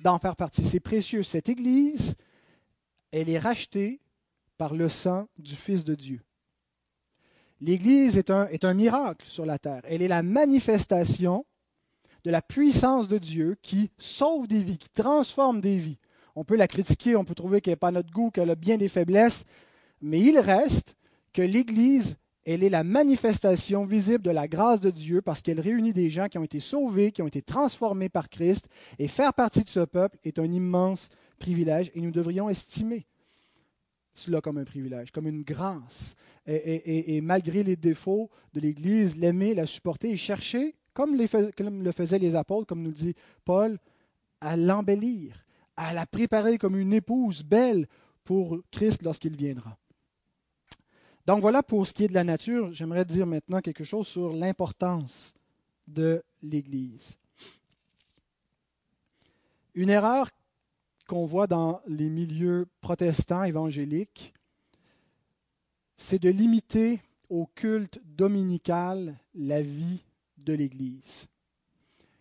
[0.00, 0.64] d'en faire partie.
[0.64, 1.22] C'est précieux.
[1.22, 2.14] Cette Église,
[3.12, 4.00] elle est rachetée
[4.58, 6.22] par le sang du Fils de Dieu.
[7.60, 9.82] L'Église est un, miracle sur la terre.
[9.84, 11.46] Elle est la manifestation
[12.24, 15.98] de la puissance de Dieu qui sauve des vies, qui transforme des vies.
[16.34, 18.76] On peut la critiquer, on peut trouver qu'elle n'est pas notre goût, qu'elle a bien
[18.76, 19.44] des faiblesses,
[20.02, 20.96] mais il reste
[21.32, 25.92] que l'Église elle est la manifestation visible de la grâce de Dieu parce qu'elle réunit
[25.92, 28.66] des gens qui ont été sauvés, qui ont été transformés par Christ.
[29.00, 31.08] Et faire partie de ce peuple est un immense
[31.40, 33.04] privilège et nous devrions estimer
[34.14, 36.14] cela comme un privilège, comme une grâce.
[36.46, 42.36] Et, malgré les défauts de l'Église, l'aimer, la supporter et chercher, comme, le faisaient les
[42.36, 43.78] apôtres, comme nous dit Paul,
[44.40, 45.44] à l'embellir,
[45.76, 47.88] à la préparer comme une épouse belle
[48.24, 49.76] pour Christ lorsqu'il viendra.
[51.26, 52.72] Donc voilà pour ce qui est de la nature.
[52.72, 55.34] J'aimerais dire maintenant quelque chose sur l'importance
[55.88, 57.18] de l'Église.
[59.74, 60.30] Une erreur
[61.08, 64.34] qu'on voit dans les milieux protestants évangéliques,
[65.96, 70.04] c'est de limiter au culte dominical la vie
[70.38, 71.26] de l'Église.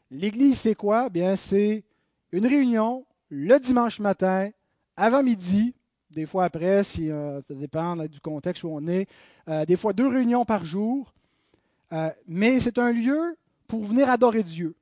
[0.09, 1.09] L'Église, c'est quoi?
[1.09, 1.83] Bien, c'est
[2.31, 4.49] une réunion le dimanche matin,
[4.97, 5.73] avant midi,
[6.09, 9.07] des fois après, si, euh, ça dépend du contexte où on est,
[9.49, 11.13] euh, des fois deux réunions par jour,
[11.93, 13.37] euh, mais c'est un lieu
[13.67, 14.75] pour venir adorer Dieu.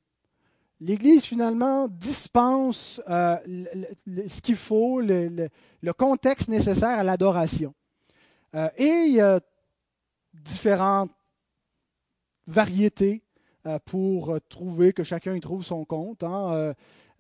[0.79, 5.49] L'Église, finalement, dispense ce qu'il faut, le,
[5.97, 7.73] contexte nécessaire à l'adoration.
[8.77, 9.39] et il y a
[10.33, 11.11] différentes
[12.47, 13.23] variétés
[13.85, 16.23] pour trouver que chacun y trouve son compte.
[16.23, 16.73] Hein.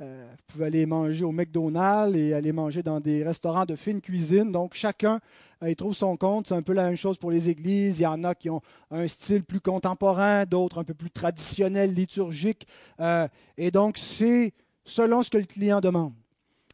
[0.03, 4.01] Euh, vous pouvez aller manger au McDonald's et aller manger dans des restaurants de fine
[4.01, 4.51] cuisine.
[4.51, 5.21] Donc, chacun
[5.63, 6.47] euh, y trouve son compte.
[6.47, 7.99] C'est un peu la même chose pour les églises.
[7.99, 8.61] Il y en a qui ont
[8.91, 12.67] un style plus contemporain, d'autres un peu plus traditionnel, liturgique.
[12.99, 16.13] Euh, et donc, c'est selon ce que le client demande.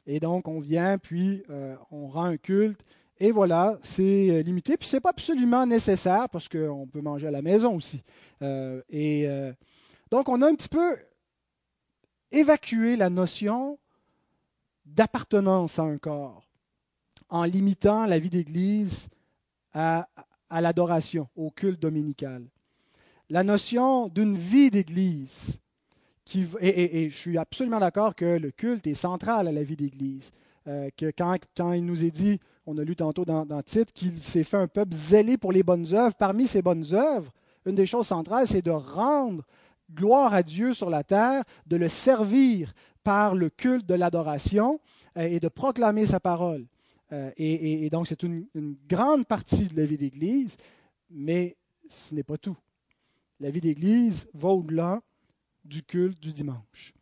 [0.08, 1.44] Et donc, on vient, puis
[1.92, 2.82] on rend un culte.
[3.20, 4.76] Et voilà, c'est limité.
[4.76, 8.02] Puis, ce n'est pas absolument nécessaire parce qu'on peut manger à la maison aussi.
[8.90, 9.28] et
[10.10, 10.98] donc, on a un petit peu
[12.32, 13.80] évacuer la notion
[14.86, 16.50] d'appartenance à un corps
[17.30, 19.08] en limitant la vie d'Église
[19.74, 20.08] à,
[20.52, 22.44] l'adoration, au culte dominical.
[23.30, 25.60] La notion d'une vie d'Église,
[26.26, 30.32] qui, et, je suis absolument d'accord que le culte est central à la vie d'Église.
[30.68, 33.92] Euh, que quand, quand, il nous est dit, on a lu tantôt dans, dans Tite,
[33.94, 37.32] qu'il s'est fait un peuple zélé pour les bonnes œuvres, parmi ces bonnes œuvres,
[37.66, 39.44] une des choses centrales, c'est de rendre
[39.94, 42.74] gloire à Dieu sur la terre, de le servir
[43.04, 44.80] par le culte de l'adoration
[45.18, 46.66] euh, et de proclamer sa parole.
[47.12, 48.46] Euh, et, donc c'est une,
[48.88, 50.58] grande partie de la vie d'Église,
[51.10, 52.58] mais ce n'est pas tout.
[53.40, 55.02] La vie d'Église va au-delà
[55.66, 56.94] du culte du dimanche.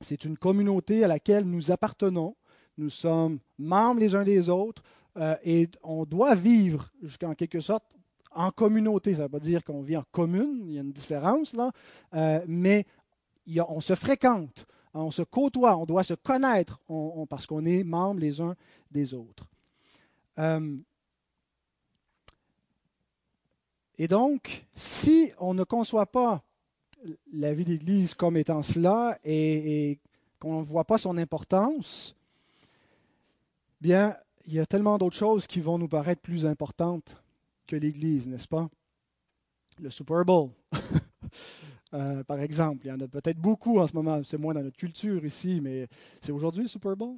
[0.00, 2.34] C'est une communauté à laquelle nous appartenons.
[2.76, 4.82] Nous sommes membres les uns des autres
[5.16, 7.96] euh, et on doit vivre, jusqu'en quelque sorte,
[8.34, 9.14] en communauté.
[9.14, 11.70] Ça ne veut pas dire qu'on vit en commune, il y a une différence là,
[12.14, 12.86] euh, mais
[13.68, 16.80] on se fréquente, on se côtoie, on doit se connaître
[17.28, 18.54] parce qu'on est membres les uns
[18.90, 19.48] des autres.
[20.38, 20.76] Euh,
[23.98, 26.42] et donc, si on ne conçoit pas
[27.32, 30.00] la vie d'Église comme étant cela et, et
[30.38, 32.16] qu'on ne voit pas son importance,
[33.80, 34.16] bien,
[34.46, 37.21] il y a tellement d'autres choses qui vont nous paraître plus importantes
[37.66, 38.68] que l'Église, n'est-ce pas?
[39.80, 40.50] Le Super Bowl,
[41.94, 42.84] euh, par exemple.
[42.84, 44.20] Il y en a peut-être beaucoup en ce moment.
[44.24, 45.88] C'est moins dans notre culture ici, mais
[46.20, 47.16] c'est aujourd'hui le Super Bowl?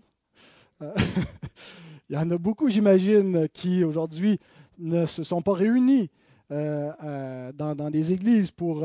[0.83, 0.95] Euh,
[2.09, 4.39] il y en a beaucoup, j'imagine, qui aujourd'hui
[4.79, 6.11] ne se sont pas réunis
[6.51, 8.85] euh, dans, dans, des églises pour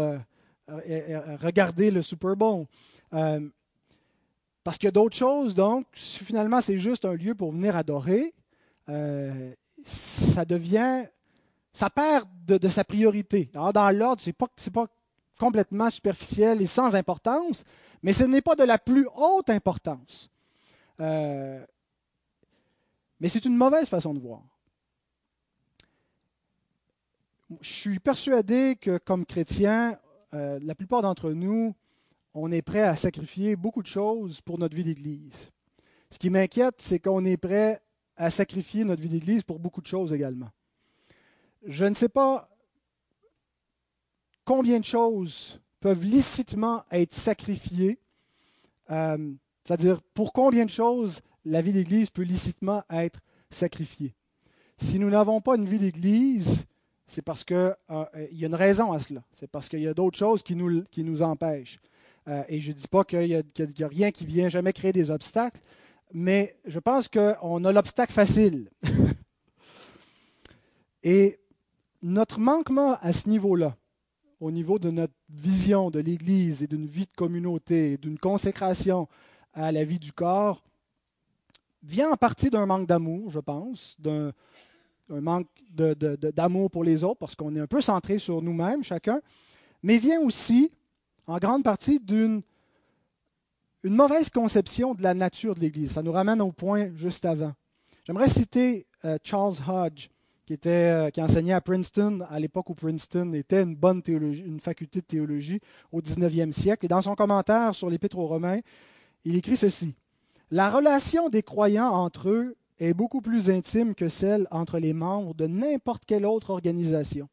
[0.67, 2.65] regarder le Super Bowl.
[3.11, 8.33] parce qu'il y a d'autres choses, donc finalement c'est juste un lieu pour venir adorer.
[9.83, 11.05] ça devient
[11.79, 13.49] ça perd de, sa priorité.
[13.53, 14.87] dans l'ordre, ce n'est pas,
[15.39, 17.63] complètement superficiel et sans importance,
[18.03, 20.29] mais ce n'est pas de la plus haute importance.
[20.99, 21.65] Euh,
[23.21, 24.41] mais c'est une mauvaise façon de voir.
[27.61, 29.97] Je suis persuadé que comme chrétiens,
[30.33, 31.73] euh, la plupart d'entre nous,
[32.33, 35.49] on est prêt à sacrifier beaucoup de choses pour notre vie d'Église.
[36.09, 37.81] Ce qui m'inquiète, c'est qu'on est prêt
[38.17, 40.49] à sacrifier notre vie d'Église pour beaucoup de choses également
[41.65, 42.49] je ne sais pas
[44.45, 47.99] combien de choses peuvent licitement être sacrifiées,
[48.89, 49.31] euh,
[49.63, 53.19] c'est-à-dire pour combien de choses la vie d'Église peut licitement être
[53.49, 54.15] sacrifiée?
[54.77, 56.65] Si nous n'avons pas une vie d'Église,
[57.07, 59.23] c'est parce qu'il euh, y a une raison à cela.
[59.33, 61.79] C'est parce qu'il y a d'autres choses qui nous, qui nous empêchent.
[62.27, 65.09] Euh, et je ne dis pas qu'il n'y a, rien qui vient jamais créer des
[65.09, 65.59] obstacles,
[66.13, 68.69] mais je pense qu'on a l'obstacle facile.
[71.03, 71.39] et
[72.01, 73.75] notre manquement à ce niveau-là,
[74.39, 79.07] au niveau de notre vision de l'Église et d'une vie de communauté, d'une consécration
[79.53, 80.63] à la vie du corps,
[81.83, 84.31] vient en partie d'un manque d'amour, je pense, d'un
[85.09, 89.21] manque d'amour pour les autres, parce qu'on est un peu centré sur nous-mêmes, chacun,
[89.83, 90.71] mais vient aussi
[91.27, 92.41] en grande partie d'une
[93.83, 95.91] une mauvaise conception de la nature de l'Église.
[95.91, 97.53] Ça nous ramène au point juste avant.
[98.05, 100.09] J'aimerais citer euh, Charles Hodge,
[100.49, 104.41] qui, était, euh, qui enseignait à Princeton à l'époque où Princeton était une bonne théologie,
[104.41, 105.59] une faculté de théologie
[105.91, 106.85] au 19e siècle.
[106.85, 108.61] Et dans son commentaire sur l'Épître aux Romains,
[109.25, 109.93] il écrit ceci.
[110.49, 115.35] La relation des croyants entre eux est beaucoup plus intime que celle entre les membres
[115.35, 117.29] de n'importe quelle autre organisation,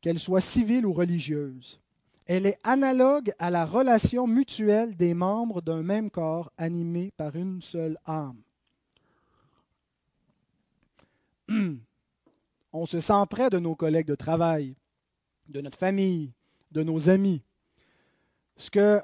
[0.00, 1.80] qu'elle soit civile ou religieuse.
[2.28, 7.60] Elle est analogue à la relation mutuelle des membres d'un même corps animé par une
[7.60, 8.38] seule âme.
[12.72, 14.76] On se sent près de nos collègues de travail,
[15.48, 16.32] de notre famille,
[16.70, 17.42] de nos amis.
[18.56, 19.00] Ce que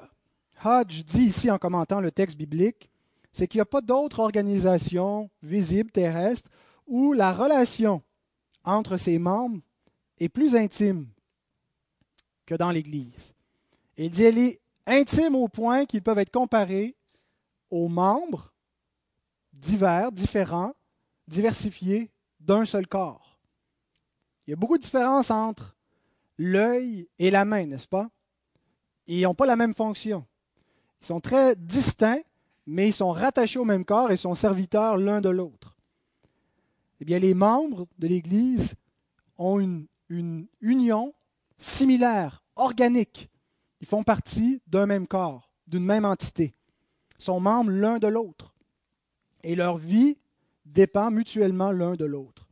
[0.63, 2.89] Hodge dit ici en commentant le texte biblique,
[3.31, 6.49] c'est qu'il n'y a pas d'autre organisation visible terrestre
[6.87, 8.01] où la relation
[8.63, 9.61] entre ses membres
[10.19, 11.07] est plus intime
[12.45, 13.33] que dans l'Église.
[13.97, 16.95] Il dit elle est intime au point qu'ils peuvent être comparés
[17.69, 18.51] aux membres
[19.53, 20.73] divers, différents,
[21.27, 23.28] diversifiés d'un seul corps.
[24.49, 25.75] Il y a beaucoup de différences entre
[26.39, 28.09] l'œil et la main, n'est-ce pas?
[29.05, 30.25] ils n'ont pas la même fonction.
[30.99, 32.23] Ils sont très distincts,
[32.65, 35.77] mais ils sont rattachés au même corps et sont serviteurs l'un de l'autre.
[36.99, 38.73] Eh bien, les membres de l'Église
[39.37, 41.13] ont une, une union
[41.59, 43.29] similaires, organiques.
[43.81, 46.55] Ils font partie d'un même corps, d'une même entité.
[47.19, 48.55] Ils sont membres l'un de l'autre.
[49.43, 50.17] Et leur vie
[50.65, 52.48] dépend mutuellement l'un de l'autre.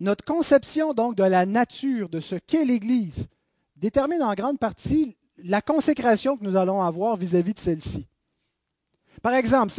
[0.00, 3.28] Notre conception donc de la nature de ce qu'est l'Église
[3.76, 8.06] détermine en grande partie la consécration que nous allons avoir vis-à-vis de celle-ci.
[9.22, 9.72] Par exemple,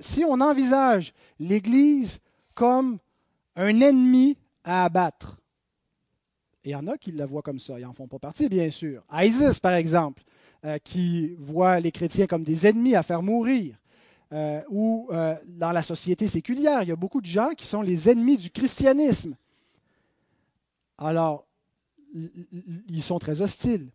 [0.00, 2.18] si on, envisage l'Église
[2.54, 2.98] comme
[3.54, 5.40] un ennemi à abattre,
[6.64, 8.70] il y en a qui la voient comme ça, ils n'en font pas partie, bien
[8.70, 9.04] sûr.
[9.12, 10.22] ISIS, par exemple,
[10.64, 13.76] euh, qui voit les chrétiens comme des ennemis à faire mourir.
[14.32, 17.80] Euh, ou euh, dans la société séculière, il y a beaucoup de gens qui sont
[17.80, 19.34] les ennemis du christianisme.
[20.98, 21.46] Alors,
[22.14, 23.88] ils sont très hostiles.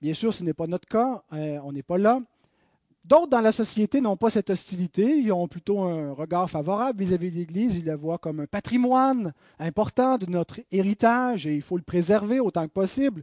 [0.00, 2.20] Bien sûr, ce n'est pas notre cas, on n'est pas là.
[3.04, 7.30] D'autres dans la société n'ont pas cette hostilité, ils ont plutôt un regard favorable vis-à-vis
[7.30, 11.76] de l'Église, ils la voient comme un patrimoine important de notre héritage et il faut
[11.76, 13.22] le préserver autant que possible.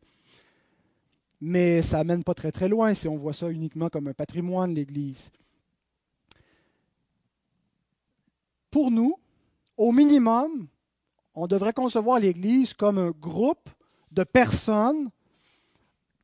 [1.39, 4.75] Mais ça mène pas très très loin si on voit ça uniquement comme un patrimoine
[4.75, 5.31] l'Église.
[8.69, 9.15] Pour nous,
[9.77, 10.67] au minimum,
[11.35, 13.69] on devrait concevoir l'Église comme un groupe
[14.11, 15.09] de personnes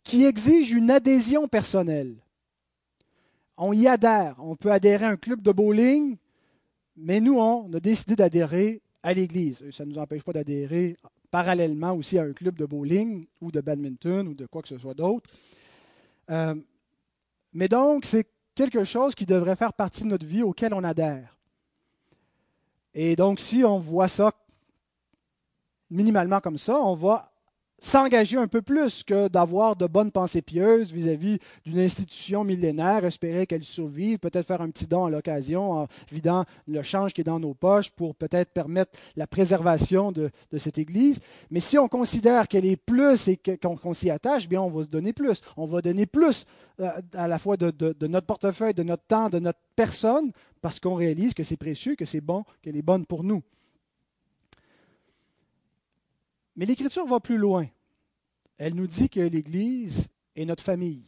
[0.04, 2.16] qui exigent une adhésion personnelle
[3.58, 4.36] on y adhère.
[4.40, 6.18] On peut adhérer à un club de bowling,
[6.96, 9.64] mais nous, on a décidé d'adhérer à l'Église.
[9.72, 10.96] Ça ne nous empêche pas d'adhérer
[11.30, 14.78] parallèlement aussi à un club de bowling ou de badminton ou de quoi que ce
[14.78, 15.30] soit d'autre.
[16.30, 16.56] Euh,
[17.54, 21.38] mais donc, c'est quelque chose qui devrait faire partie de notre vie auquel on adhère.
[22.94, 24.32] Et donc, si on voit ça
[25.90, 27.32] minimalement comme ça, on va
[27.80, 33.46] s'engager un peu plus que d'avoir de bonnes pensées pieuses vis-à-vis d'une institution millénaire, espérer
[33.46, 37.24] qu'elle survive, peut-être faire un petit don à l'occasion en vidant le change qui est
[37.24, 41.20] dans nos poches pour peut-être permettre la préservation de, cette Église.
[41.52, 44.88] Mais si on considère qu'elle est plus et qu'on s'y attache, bien on va se
[44.88, 45.42] donner plus.
[45.56, 46.46] On va donner plus
[46.80, 50.80] euh, à la fois de, de notre portefeuille, de notre temps, de notre personne, parce
[50.80, 53.44] qu'on réalise que c'est précieux, que c'est bon, qu'elle est bonne pour nous.
[56.58, 57.68] Mais l'Écriture va plus loin.
[58.58, 61.06] Elle nous dit que l'Église est notre famille.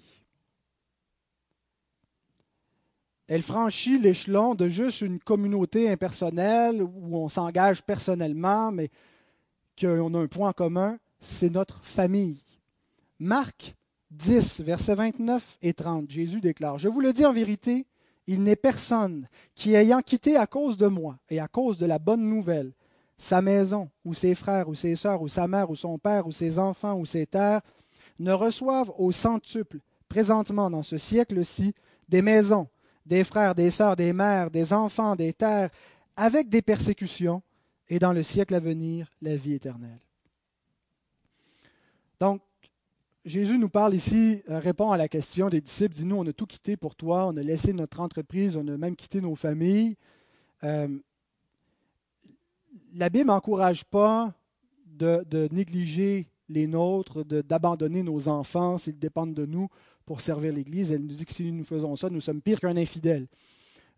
[3.28, 8.90] Elle franchit l'échelon de juste une communauté impersonnelle où on s'engage personnellement, mais
[9.80, 12.42] qu'on a un point commun, c'est notre famille.
[13.20, 13.76] Marc
[14.12, 17.86] 10, versets 29 et 30, Jésus déclare, Je vous le dis en vérité,
[18.26, 22.00] il n'est personne qui, ayant quitté à cause de moi et à cause de la
[22.00, 22.74] bonne nouvelle,
[23.20, 26.32] sa maison, ou ses frères, ou ses sœurs, ou sa mère, ou son père, ou
[26.32, 27.62] ses enfants, ou ses terres,
[28.18, 31.76] ne reçoivent au centuple, présentement dans ce siècle-ci,
[32.08, 32.68] des maisons,
[33.06, 35.70] des frères, des sœurs, des mères, des enfants, des terres,
[36.16, 37.44] avec des persécutions,
[37.90, 40.00] et dans le siècle à venir, la vie éternelle.
[42.22, 42.42] Donc,
[43.26, 46.32] Jésus nous parle ici, euh, répond à la question des disciples, dit, nous, on a
[46.32, 49.98] tout quitté pour toi, on a laissé notre entreprise, on a même quitté nos familles.
[50.64, 50.88] Euh,
[52.94, 54.34] la Bible n'encourage pas
[54.86, 59.68] de, négliger les nôtres, d'abandonner nos enfants s'ils dépendent de nous
[60.06, 60.92] pour servir l'Église.
[60.92, 63.28] Elle nous dit que si nous faisons ça, nous sommes pire qu'un infidèle.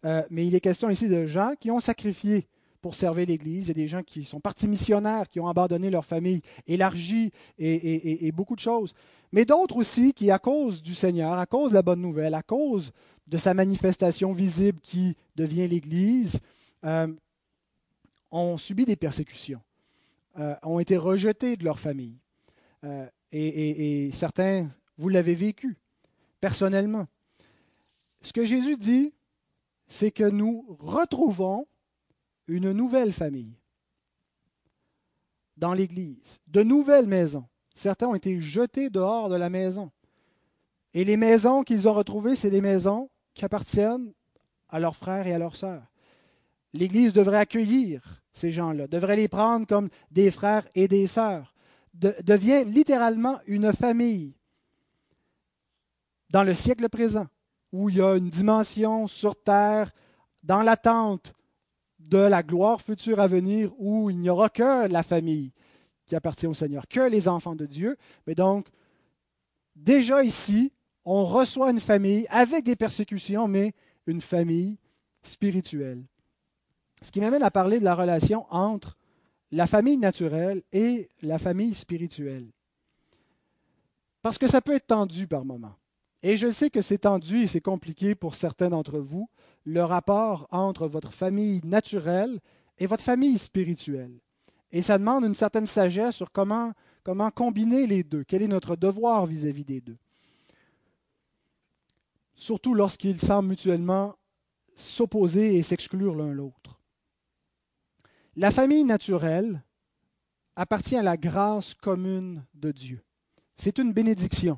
[0.03, 2.47] Euh, mais il est question ici de gens qui ont sacrifié
[2.81, 3.65] pour servir l'Église.
[3.65, 7.31] Il y a des gens qui sont partis missionnaires, qui ont abandonné leur famille, élargie
[7.57, 8.93] et, et beaucoup de choses.
[9.31, 12.41] Mais d'autres aussi qui, à cause du Seigneur, à cause de la bonne nouvelle, à
[12.41, 12.91] cause
[13.29, 16.39] de sa manifestation visible qui devient l'Église,
[16.83, 17.07] euh,
[18.31, 19.61] ont subi des persécutions,
[20.39, 22.17] euh, ont été rejetés de leur famille.
[22.83, 25.77] Euh, et, et, certains, vous l'avez vécu
[26.39, 27.07] personnellement.
[28.21, 29.13] Ce que Jésus dit,
[29.87, 31.67] c'est que nous retrouvons
[32.47, 33.53] une nouvelle famille
[35.57, 37.45] dans l'Église, de nouvelles maisons.
[37.73, 39.91] Certains ont été jetés dehors de la maison.
[40.93, 44.11] Et les maisons qu'ils ont retrouvées, c'est des maisons qui appartiennent
[44.69, 45.90] à leurs frères et à leurs sœurs.
[46.73, 51.53] L'Église devrait accueillir ces gens-là, devrait les prendre comme des frères et des sœurs,
[51.93, 54.33] devient littéralement une famille
[56.29, 57.27] dans le siècle présent,
[57.73, 59.91] où il y a une dimension sur terre,
[60.43, 61.33] dans l'attente
[61.99, 65.51] de la gloire future à venir, où il n'y aura que la famille
[66.05, 67.97] qui appartient au Seigneur, que les enfants de Dieu.
[68.25, 68.67] Mais donc,
[69.75, 70.71] déjà ici,
[71.05, 73.73] on reçoit une famille avec des persécutions, mais
[74.07, 74.77] une famille
[75.21, 76.03] spirituelle.
[77.01, 78.97] Ce qui m'amène à parler de la relation entre
[79.51, 82.47] la famille naturelle et la famille spirituelle.
[84.21, 85.75] Parce que ça peut être tendu par moments.
[86.23, 89.29] Et je sais que c'est tendu et c'est compliqué pour certains d'entre vous,
[89.65, 92.39] le rapport entre votre famille naturelle
[92.77, 94.19] et votre famille spirituelle.
[94.71, 96.71] Et ça demande une certaine sagesse sur comment,
[97.03, 99.97] comment combiner les deux, quel est notre devoir vis-à-vis des deux?
[102.35, 104.15] Surtout lorsqu'ils semblent mutuellement
[104.75, 106.80] s'opposer et s'exclure l'un l'autre.
[108.37, 109.61] La famille naturelle
[110.55, 113.03] appartient à la grâce commune de Dieu.
[113.57, 114.57] C'est une bénédiction.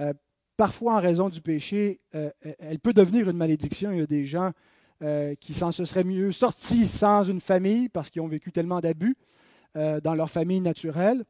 [0.00, 0.12] Euh,
[0.56, 3.90] parfois, en raison du péché, euh, elle peut devenir une malédiction.
[3.90, 4.52] Il y a des gens
[5.02, 8.80] euh, qui s'en se seraient mieux sortis sans une famille parce qu'ils ont vécu tellement
[8.80, 9.16] d'abus
[9.74, 11.24] dans leur famille naturelle.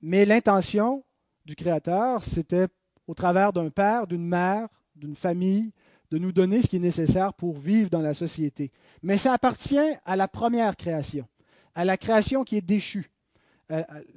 [0.00, 1.04] Mais l'intention
[1.44, 2.68] du Créateur, c'était
[3.06, 5.72] au travers d'un père, d'une mère, d'une famille,
[6.12, 8.70] de nous donner ce qui est nécessaire pour vivre dans la société.
[9.02, 11.26] Mais ça appartient à la première création,
[11.74, 13.10] à la création qui est déchue.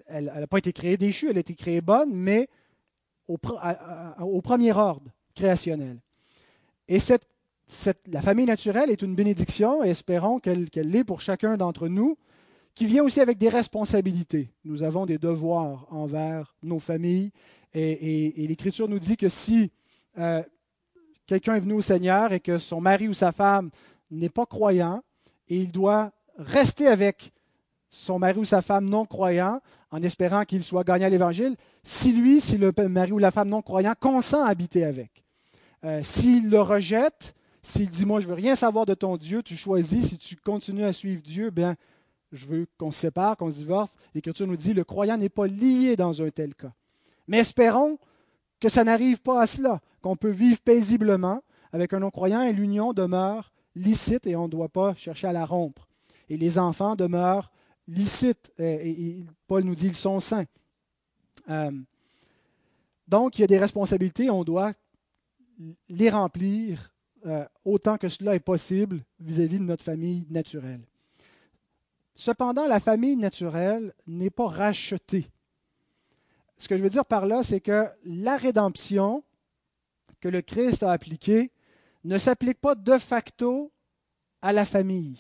[0.08, 2.50] Elle n'a pas été créée déchue, elle a été créée bonne, mais
[3.30, 5.98] au, premier ordre créationnel.
[6.90, 6.98] Et
[8.12, 12.18] la famille naturelle est une bénédiction, et espérons qu'elle l'est pour chacun d'entre nous,
[12.74, 14.50] qui vient aussi avec des responsabilités.
[14.66, 17.32] Nous avons des devoirs envers nos familles,
[17.74, 19.72] et, l'Écriture nous dit que si
[20.18, 20.44] euh,
[21.28, 23.70] quelqu'un est venu au Seigneur et que son mari ou sa femme
[24.12, 25.02] n'est pas croyant,
[25.48, 27.32] et il doit rester avec
[27.90, 29.62] son mari ou sa femme non croyant
[29.92, 33.50] en espérant qu'il soit gagné à l'Évangile, si lui, si le mari ou la femme
[33.50, 35.24] non croyant consent à habiter avec.
[35.84, 39.56] Euh, s'il le rejette, s'il dit moi je veux rien savoir de ton Dieu, tu
[39.56, 41.76] choisis, si tu continues à suivre Dieu, bien
[42.32, 43.92] je veux qu'on se sépare, qu'on se divorce.
[44.14, 46.74] L'Écriture nous dit le croyant n'est pas lié dans un tel cas.
[47.28, 47.98] Mais espérons
[48.60, 51.42] que ça n'arrive pas à cela, qu'on peut vivre paisiblement
[51.72, 55.48] avec un non-croyant et l'union demeure licite et on ne doit pas chercher à la
[55.48, 55.88] rompre.
[56.30, 57.52] Et les enfants demeurent
[57.88, 58.54] licites.
[58.60, 60.46] Et, Paul nous dit ils sont saints.
[61.50, 61.72] Euh,
[63.08, 64.74] donc, il y a des responsabilités, on doit
[65.90, 66.94] les remplir
[67.26, 70.86] euh, autant que cela est possible vis-à-vis -vis de notre famille naturelle.
[72.16, 75.26] Cependant, la famille naturelle n'est pas rachetée.
[76.60, 79.24] Ce que je veux dire par là, c'est que la rédemption
[80.26, 81.52] que le Christ a appliquée
[82.04, 83.72] ne s'applique pas de facto
[84.42, 85.20] à la famille.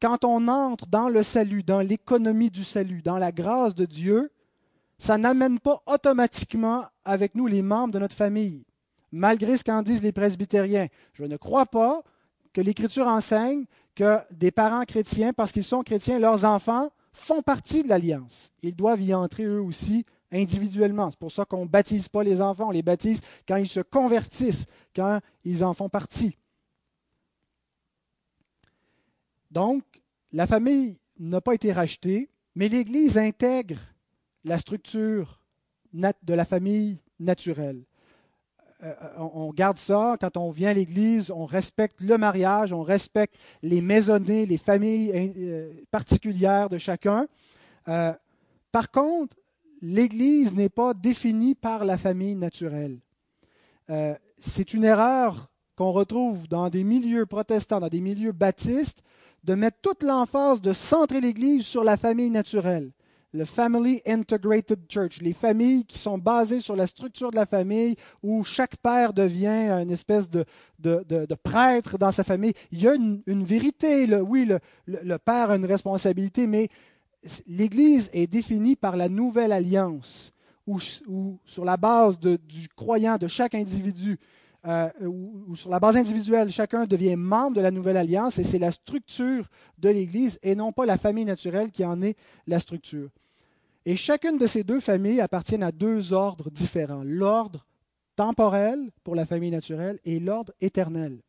[0.00, 4.32] Quand on entre dans le salut, dans l'économie du salut, dans la grâce de Dieu,
[4.96, 8.64] ça n'amène pas automatiquement avec nous les membres de notre famille,
[9.12, 10.86] malgré ce qu'en disent les presbytériens.
[11.12, 12.02] Je ne crois pas
[12.54, 17.82] que l'Écriture enseigne que des parents chrétiens, parce qu'ils sont chrétiens, leurs enfants font partie
[17.82, 18.50] de l'alliance.
[18.62, 21.10] Ils doivent y entrer eux aussi individuellement.
[21.10, 23.80] C'est pour ça qu'on ne baptise pas les enfants, on les baptise quand ils se
[23.80, 26.36] convertissent, quand ils en font partie.
[29.50, 29.82] Donc,
[30.32, 33.78] la famille n'a pas été rachetée, mais l'Église intègre
[34.44, 35.40] la structure
[35.92, 37.82] de la famille naturelle.
[38.82, 42.82] Euh, euh, on garde ça quand on vient à l'Église, on respecte le mariage, on
[42.82, 47.26] respecte les maisonnées, les familles euh, particulières de chacun.
[47.84, 49.36] par contre,
[49.80, 52.98] l'Église n'est pas définie par la famille naturelle.
[53.90, 59.02] Euh, c'est une erreur qu'on retrouve dans des milieux protestants, dans des milieux baptistes,
[59.44, 62.92] de mettre toute l'emphase de centrer l'Église sur la famille naturelle
[63.32, 67.96] le Family Integrated Church, les familles qui sont basées sur la structure de la famille,
[68.22, 70.44] où chaque père devient une espèce de,
[70.78, 72.52] de, prêtre dans sa famille.
[72.72, 76.68] Il y a une, vérité, oui, le, le, père a une responsabilité, mais
[77.46, 80.32] l'Église est définie par la nouvelle alliance,
[80.66, 80.78] où,
[81.44, 84.18] sur la base du croyant, de chaque individu,
[84.66, 88.58] euh, ou, sur la base individuelle, chacun devient membre de la nouvelle alliance et c'est
[88.58, 89.48] la structure
[89.78, 92.16] de l'Église et non pas la famille naturelle qui en est
[92.46, 93.08] la structure.
[93.86, 97.02] Et chacune de ces deux familles appartiennent à deux ordres différents.
[97.02, 97.66] L'ordre
[98.16, 101.20] temporel pour la famille naturelle et l'ordre éternel.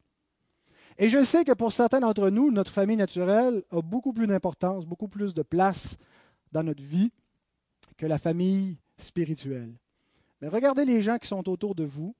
[0.97, 4.85] Et je sais que pour certains d'entre nous, notre famille naturelle a beaucoup plus d'importance,
[4.85, 5.97] beaucoup plus de place
[6.51, 7.11] dans notre vie
[7.97, 9.73] que la famille spirituelle.
[10.41, 12.15] Mais regardez les gens qui sont autour de vous.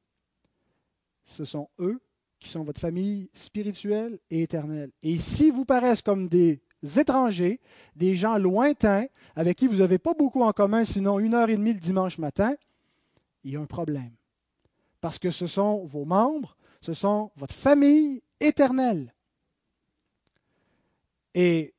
[1.26, 2.00] Ce sont eux
[2.40, 4.92] qui sont votre famille spirituelle et éternelle.
[5.04, 6.60] Et s'ils vous paraissent comme des
[6.98, 7.60] étrangers,
[7.96, 9.06] des gens lointains,
[9.36, 12.18] avec qui vous n'avez pas beaucoup en commun, sinon une heure et demie le dimanche
[12.18, 12.56] matin,
[13.44, 14.12] il y a un problème.
[15.00, 19.14] Parce que ce sont vos membres, ce sont votre famille éternelle.
[21.34, 21.74] Et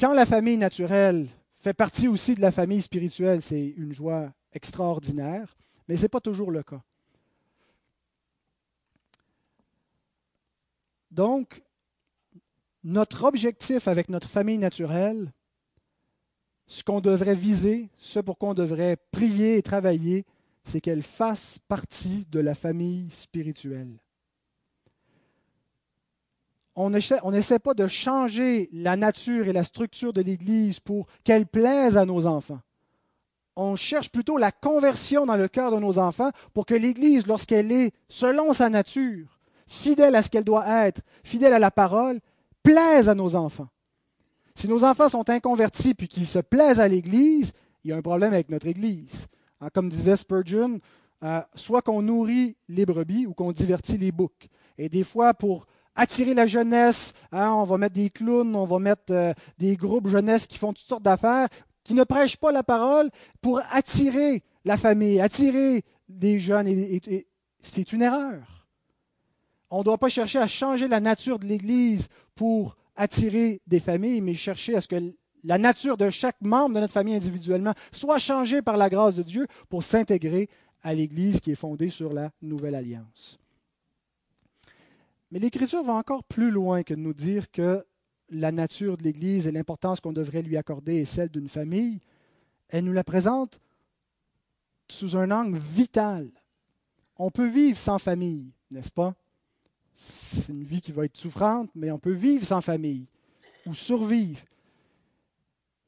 [0.00, 5.56] quand la famille naturelle fait partie aussi de la famille spirituelle, c'est une joie extraordinaire,
[5.88, 6.82] mais ce n'est pas toujours le cas.
[11.10, 11.62] Donc,
[12.82, 15.32] notre objectif avec notre famille naturelle,
[16.66, 20.26] ce qu'on devrait viser, ce pour quoi on devrait prier et travailler,
[20.64, 24.03] c'est qu'elle fasse partie de la famille spirituelle.
[26.76, 31.96] On n'essaie pas de changer la nature et la structure de l'Église pour qu'elle plaise
[31.96, 32.60] à nos enfants.
[33.56, 37.70] On cherche plutôt la conversion dans le cœur de nos enfants pour que l'Église, lorsqu'elle
[37.70, 42.18] est selon sa nature, fidèle à ce qu'elle doit être, fidèle à la parole,
[42.64, 43.68] plaise à nos enfants.
[44.56, 47.52] Si nos enfants sont inconvertis puis qu'ils se plaisent à l'Église,
[47.84, 49.26] il y a un problème avec notre Église.
[49.60, 50.80] Hein, comme disait Spurgeon,
[51.22, 54.48] euh, soit qu'on nourrit les brebis ou qu'on divertit les boucs.
[54.78, 58.78] Et des fois, pour attirer la jeunesse, hein, on va mettre des clowns, on va
[58.78, 61.48] mettre euh, des groupes jeunesse qui font toutes sortes d'affaires,
[61.82, 66.68] qui ne prêchent pas la parole pour attirer la famille, attirer des jeunes.
[66.68, 67.26] et
[67.60, 68.66] c'est une erreur.
[69.70, 74.20] On ne doit pas chercher à changer la nature de l'Église pour attirer des familles,
[74.20, 78.18] mais chercher à ce que la nature de chaque membre de notre famille individuellement soit
[78.18, 80.48] changée par la grâce de Dieu pour s'intégrer
[80.82, 83.38] à l'Église qui est fondée sur la nouvelle alliance.
[85.34, 87.84] Mais l'Écriture va encore plus loin que de nous dire que
[88.30, 91.98] la nature de l'Église et l'importance qu'on devrait lui accorder est celle d'une famille.
[92.68, 93.60] Elle nous la présente
[94.88, 96.30] sous un angle vital.
[97.16, 99.16] On peut vivre sans famille, n'est-ce pas?
[99.92, 103.08] c'est une vie qui va être souffrante, mais on peut vivre sans famille
[103.66, 104.40] ou survivre.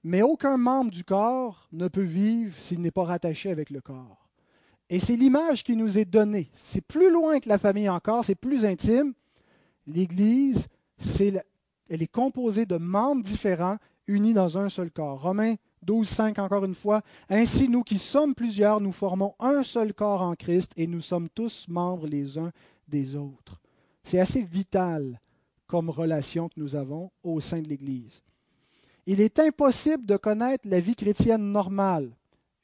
[0.02, 4.28] Mais aucun membre du corps ne peut vivre s'il n'est pas rattaché avec le corps.
[4.90, 6.50] Et c'est l'image qui nous est donnée.
[6.52, 9.14] C'est plus loin que la famille encore, c'est plus intime.
[9.86, 10.66] L'Église,
[11.18, 13.76] elle est composée de membres différents
[14.06, 15.22] unis dans un seul corps.
[15.22, 17.02] Romains 12, 5, encore une fois.
[17.28, 21.28] Ainsi, nous qui sommes plusieurs, nous formons un seul corps en Christ et nous sommes
[21.28, 22.50] tous membres les uns
[22.88, 23.60] des autres.
[24.02, 25.20] C'est assez vital
[25.66, 28.22] comme relation que nous avons au sein de l'Église.
[29.06, 32.10] Il est impossible de connaître la vie chrétienne normale.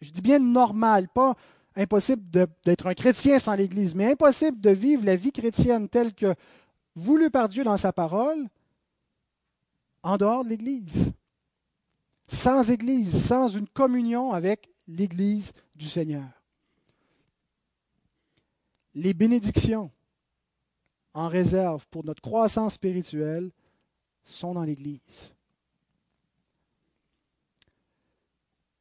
[0.00, 1.36] Je dis bien normale, pas
[1.76, 2.22] impossible
[2.64, 6.34] d'être un chrétien sans l'Église, mais impossible de vivre la vie chrétienne telle que
[6.94, 8.48] voulue par Dieu dans sa parole
[10.02, 11.12] en dehors de l'Église.
[12.26, 16.28] Sans Église, sans une communion avec l'Église du Seigneur.
[18.94, 19.90] Les bénédictions,
[21.14, 23.50] en réserve pour notre croissance spirituelle
[24.22, 25.34] sont dans l'Église.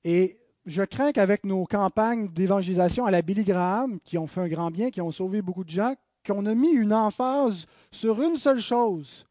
[0.03, 4.47] Et je crains qu'avec nos campagnes d'évangélisation à la Billy Graham, qui ont fait un
[4.47, 5.95] grand bien, qui ont sauvé beaucoup de gens,
[6.26, 9.26] qu'on a mis une emphase sur une seule chose.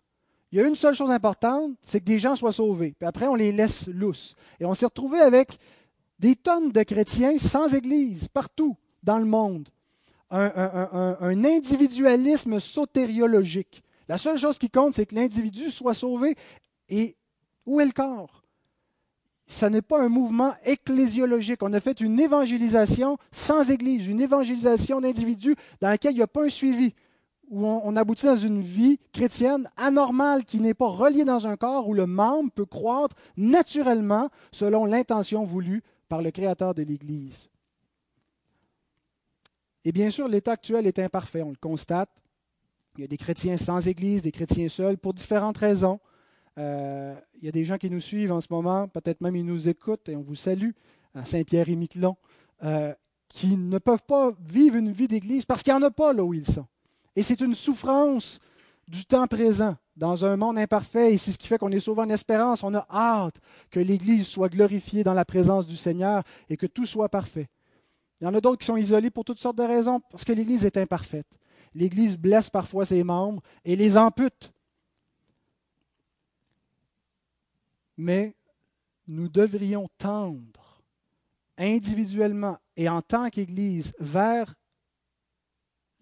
[0.53, 2.95] Il y a une seule chose importante, c'est que des gens soient sauvés.
[2.99, 4.35] Puis après, on les laisse lousses.
[4.59, 5.59] Et on s'est retrouvé avec
[6.19, 9.69] des tonnes de chrétiens sans Église, partout dans le monde
[10.31, 13.83] un, individualisme sotériologique.
[14.09, 16.37] La seule chose qui compte, c'est que l'individu soit sauvé.
[16.89, 17.17] Et
[17.67, 18.40] où est le corps?
[19.51, 21.65] Ce n'est pas un mouvement ecclésiologique.
[21.65, 26.29] On a fait une évangélisation sans Église, une évangélisation d'individus dans laquelle il n'y a
[26.29, 26.95] pas un suivi,
[27.49, 31.89] où on, aboutit dans une vie chrétienne anormale qui n'est pas reliée dans un corps,
[31.89, 37.49] où le membre peut croître naturellement selon l'intention voulue par le Créateur de l'Église.
[39.85, 42.11] Et bien sûr, l'état actuel est imparfait, on le constate.
[42.97, 45.99] Il y a des chrétiens sans Église, des chrétiens seuls, pour différentes raisons.
[46.59, 49.45] Euh, il y a des gens qui nous suivent en ce moment, peut-être même ils
[49.45, 50.71] nous écoutent, et on vous salue,
[51.15, 52.17] à Saint-Pierre et Miquelon,
[52.63, 52.95] euh,
[53.29, 56.25] qui ne peuvent pas vivre une vie d'Église parce qu'il n'y en a pas là
[56.25, 56.67] où ils sont.
[57.17, 58.41] Et c'est une souffrance
[58.89, 62.03] du temps présent, dans un monde imparfait, et c'est ce qui fait qu'on est sauvé
[62.03, 62.65] en espérance.
[62.65, 63.37] On a hâte
[63.71, 67.49] que l'Église soit glorifiée dans la présence du Seigneur et que tout soit parfait.
[68.21, 70.33] Il y en a d'autres qui sont isolés pour toutes sortes de raisons, parce que
[70.33, 71.27] l'Église est imparfaite.
[71.75, 74.53] L'Église blesse parfois ses membres et les ampute.
[78.01, 78.35] Mais
[79.09, 80.83] nous devrions tendre
[81.59, 84.55] individuellement et en tant qu'Église vers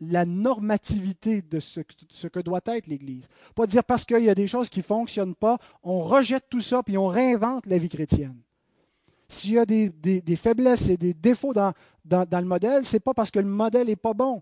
[0.00, 3.26] la normativité de ce, que doit être l'Église.
[3.56, 6.60] Pas dire parce qu'il y a des choses qui ne fonctionnent pas, on rejette tout
[6.60, 8.38] ça puis on réinvente la vie chrétienne.
[9.28, 11.74] S'il y a des, faiblesses et des défauts dans,
[12.08, 14.40] le modèle, ce n'est pas parce que le modèle n'est pas bon.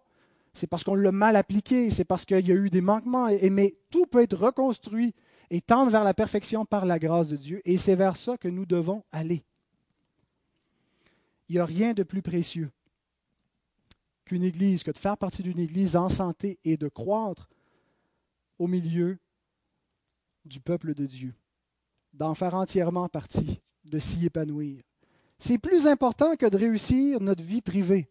[0.53, 3.29] C'est parce qu'on l'a mal appliqué, c'est parce qu'il y a eu des manquements.
[3.51, 5.15] Mais tout peut être reconstruit
[5.51, 7.63] et tendre vers la perfection par la grâce de Dieu.
[7.65, 9.45] Et c'est vers ça que nous devons aller.
[11.49, 12.71] Il n'y a rien de plus précieux
[14.25, 17.49] qu'une Église, que de faire partie d'une Église en santé et de croître
[18.59, 19.19] au milieu
[20.45, 21.35] du peuple de Dieu,
[22.13, 24.83] d'en faire entièrement partie, de s'y épanouir.
[25.39, 28.09] C'est plus important que de réussir notre vie privée.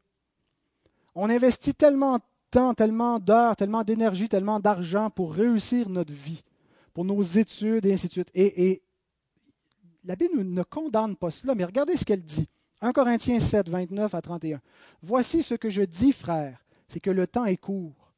[1.16, 6.44] On investit tellement de temps, tellement d'heures, tellement d'énergie, tellement d'argent pour réussir notre vie,
[6.96, 8.32] pour nos études et ainsi de suite.
[8.34, 8.82] Et,
[10.06, 12.48] la Bible ne condamne pas cela, mais regardez ce qu'elle dit.
[12.82, 14.62] 1 Corinthiens 7, 29 à 31.
[15.02, 18.14] Voici ce que je dis, frères, c'est que le temps est court.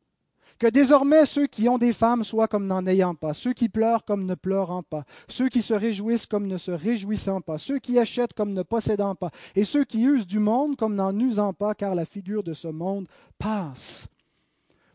[0.59, 4.03] Que désormais ceux qui ont des femmes soient comme n'en ayant pas, ceux qui pleurent
[4.03, 7.97] comme ne pleurant pas, ceux qui se réjouissent comme ne se réjouissant pas, ceux qui
[7.97, 11.73] achètent comme ne possédant pas, et ceux qui usent du monde comme n'en usant pas,
[11.73, 13.07] car la figure de ce monde
[13.37, 14.09] passe.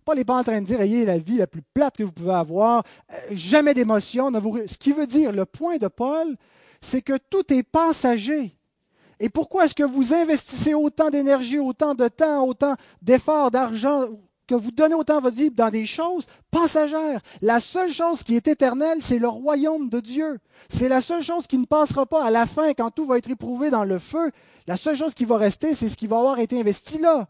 [0.04, 2.12] Paul n'est pas en train de dire ayez la vie la plus plate que vous
[2.12, 4.30] pouvez avoir, euh, jamais d'émotion.
[4.66, 6.36] Ce qui veut dire, le point de Paul,
[6.80, 8.56] c'est que tout est passager.
[9.20, 14.06] Et pourquoi est-ce que vous investissez autant d'énergie, autant de temps, autant d'efforts, d'argent,
[14.48, 17.20] que vous donnez autant votre vie dans des choses passagères?
[17.40, 20.40] La seule chose qui est éternelle, c'est le royaume de Dieu.
[20.68, 23.30] C'est la seule chose qui ne passera pas à la fin, quand tout va être
[23.30, 24.32] éprouvé dans le feu.
[24.66, 27.28] La seule chose qui va rester, c'est ce qui va avoir été investi là.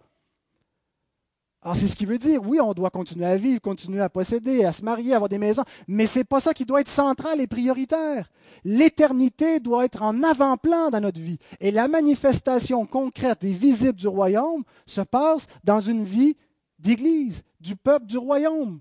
[1.64, 4.64] Alors, c'est ce qui veut dire, oui, on doit continuer à vivre, continuer à posséder,
[4.64, 7.40] à se marier, avoir des maisons, mais ce n'est pas ça qui doit être central
[7.40, 8.28] et prioritaire.
[8.64, 11.38] L'éternité doit être en avant-plan dans notre vie.
[11.60, 16.36] Et la manifestation concrète et visible du royaume se passe dans une vie
[16.80, 18.80] d'Église, du peuple du royaume.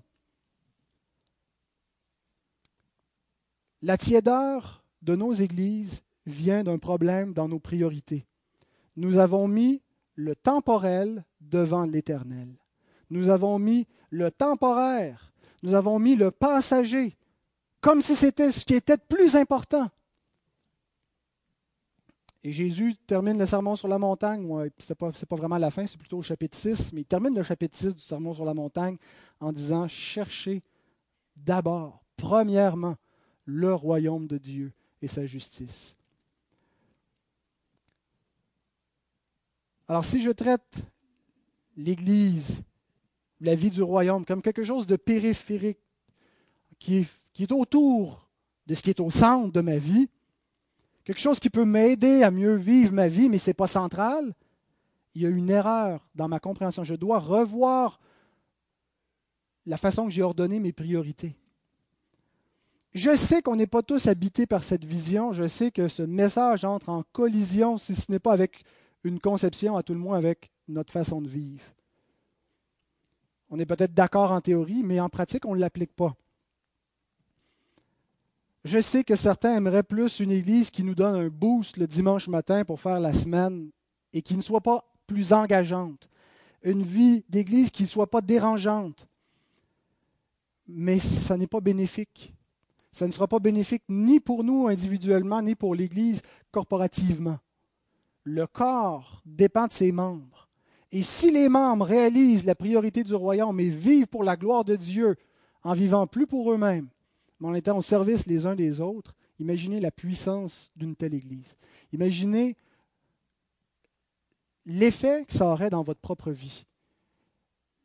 [3.80, 8.26] La tiédeur de nos églises vient d'un problème dans nos priorités.
[8.96, 9.82] Nous avons mis
[10.16, 12.61] le temporel devant l'éternel.
[13.12, 17.14] Nous avons mis le temporaire, nous avons mis le passager,
[17.82, 19.90] comme si c'était ce qui était le plus important.
[22.42, 24.48] Et Jésus termine le sermon sur la montagne.
[24.78, 27.36] Ce n'est pas, pas, vraiment la fin, c'est plutôt au chapitre 6, mais il termine
[27.36, 28.96] le chapitre 6 du sermon sur la montagne
[29.40, 30.62] en disant Cherchez
[31.36, 32.96] d'abord, premièrement,
[33.44, 35.98] le royaume de Dieu et sa justice.
[39.86, 40.78] Alors si je traite
[41.76, 42.62] l'Église
[43.42, 45.78] la vie du royaume comme quelque chose de périphérique,
[46.78, 48.28] qui est, qui est autour
[48.66, 50.08] de ce qui est au centre de ma vie,
[51.04, 54.32] quelque chose qui peut m'aider à mieux vivre ma vie, mais ce n'est pas central,
[55.14, 56.84] il y a une erreur dans ma compréhension.
[56.84, 58.00] Je dois revoir
[59.66, 61.36] la façon que j'ai ordonné mes priorités.
[62.94, 66.64] Je sais qu'on n'est pas tous habités par cette vision, je sais que ce message
[66.64, 68.64] entre en collision, si ce n'est pas avec
[69.02, 71.64] une conception, à tout le moins avec notre façon de vivre.
[73.54, 76.16] On est peut-être d'accord en théorie, mais en pratique, on ne l'applique pas.
[78.64, 82.28] Je sais que certains aimeraient plus une église qui nous donne un boost le dimanche
[82.28, 83.68] matin pour faire la semaine
[84.14, 86.08] et qui ne soit pas plus engageante.
[86.62, 89.06] Une vie d'église qui ne soit pas dérangeante.
[90.66, 92.32] Mais ça n'est pas bénéfique.
[92.90, 97.38] Ça ne sera pas bénéfique ni pour nous individuellement, ni pour l'Église corporativement.
[98.24, 100.48] Le corps dépend de ses membres.
[100.92, 104.76] Et si les membres réalisent la priorité du royaume et vivent pour la gloire de
[104.76, 105.16] Dieu
[105.62, 106.88] en vivant plus pour eux-mêmes,
[107.40, 111.56] mais en étant au service les uns des autres, imaginez la puissance d'une telle Église.
[111.92, 112.56] Imaginez
[114.66, 116.66] l'effet que ça aurait dans votre propre vie.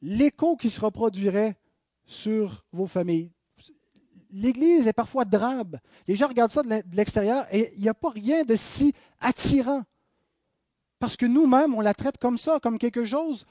[0.02, 1.56] L'écho qui se reproduirait
[2.06, 3.32] sur vos familles.
[4.32, 5.80] L'Église est parfois drabe.
[6.08, 9.84] Les gens regardent ça de l'extérieur et il n'y a pas rien de si attirant
[11.00, 13.46] Parce que nous-mêmes, on la traite comme ça, comme quelque chose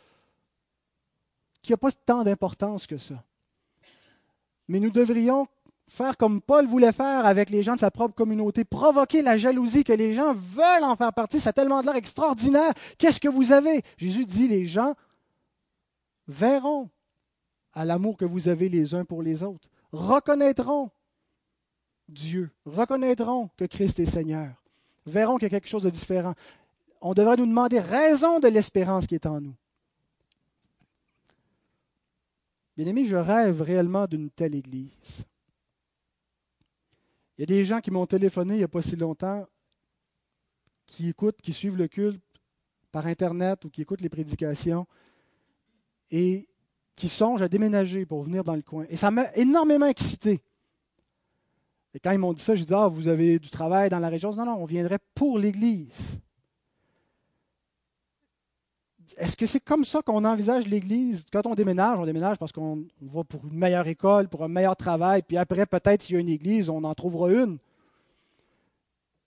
[1.63, 3.25] qui n'a pas tant d'importance que ça.
[4.69, 5.47] Mais nous devrions
[5.89, 9.85] faire comme Paul voulait faire avec les gens de sa propre communauté, provoquer la jalousie,
[9.85, 11.41] que les gens veulent en faire partie.
[11.41, 12.73] Ça a tellement de l'air extraordinaire.
[12.99, 13.83] Qu'est-ce que vous avez?
[13.97, 14.95] Jésus dit, les gens
[16.27, 16.91] verront
[17.73, 20.91] à l'amour que vous avez les uns pour les autres, reconnaîtront
[22.09, 24.63] Dieu, reconnaîtront que Christ est Seigneur,
[25.05, 26.35] verront qu'il y a quelque chose de différent.
[27.09, 29.55] On devrait nous demander raison de l'espérance qui est en nous.
[32.77, 35.25] Bien aimé, je rêve réellement d'une telle Église.
[37.39, 39.47] Il y a des gens qui m'ont téléphoné il n'y a pas si longtemps,
[40.85, 42.21] qui écoutent, qui suivent le culte
[42.91, 44.85] par Internet ou qui écoutent les prédications
[46.11, 46.49] et
[46.97, 48.85] qui songent à déménager pour venir dans le coin.
[48.89, 50.43] Et ça m'a énormément excité.
[51.95, 54.09] Et quand ils m'ont dit ça, j'ai dit Ah, vous avez du travail dans la
[54.09, 56.19] région Non, non, on viendrait pour l'Église.
[59.19, 61.25] Est-ce que c'est comme ça qu'on envisage l'Église?
[61.33, 64.77] Quand on déménage, on déménage parce qu'on va pour une meilleure école, pour un meilleur
[64.77, 67.59] travail, puis après, peut-être, s'il y a une Église, on en trouvera une.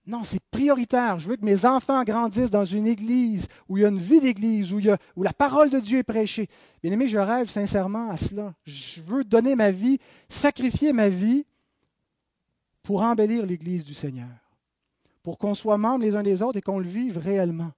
[0.10, 1.20] Non, c'est prioritaire.
[1.20, 4.20] Je veux que mes enfants grandissent dans une église où il y a une vie
[4.20, 4.82] d'église, où,
[5.22, 6.50] la parole de Dieu est prêchée.
[6.82, 8.56] Bien aimé, je rêve sincèrement à cela.
[8.66, 11.46] Je veux donner ma vie, sacrifier ma vie
[12.82, 14.30] pour embellir l'église du Seigneur,
[15.22, 17.72] pour qu'on soit membres les uns des autres et qu'on le vive réellement,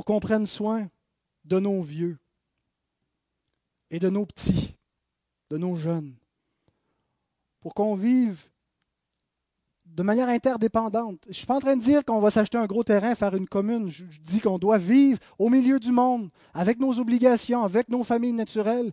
[0.00, 0.88] pour qu'on prenne soin
[1.44, 2.16] de nos vieux
[3.90, 4.74] et de nos petits,
[5.50, 6.14] de nos jeunes,
[7.60, 8.48] pour qu'on vive
[9.84, 11.18] de manière interdépendante.
[11.24, 13.36] Je ne suis pas en train de dire qu'on va s'acheter un gros terrain, faire
[13.36, 13.90] une commune.
[13.90, 18.32] Je, dis qu'on doit vivre au milieu du monde, avec nos obligations, avec nos familles
[18.32, 18.92] naturelles,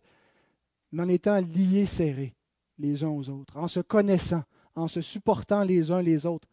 [0.92, 2.36] mais en étant liés, serrés
[2.80, 4.44] les uns aux autres, en se connaissant,
[4.76, 6.50] en se supportant les uns les autres.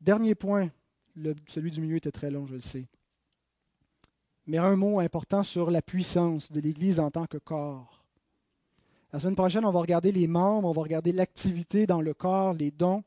[0.00, 0.70] Dernier point,
[1.46, 2.86] celui du milieu était très long, je le sais.
[4.46, 8.04] Mais un mot important sur la puissance de l'Église en tant que corps.
[9.12, 12.54] La semaine prochaine, on va regarder les membres, on va regarder l'activité dans le corps,
[12.54, 13.02] les dons.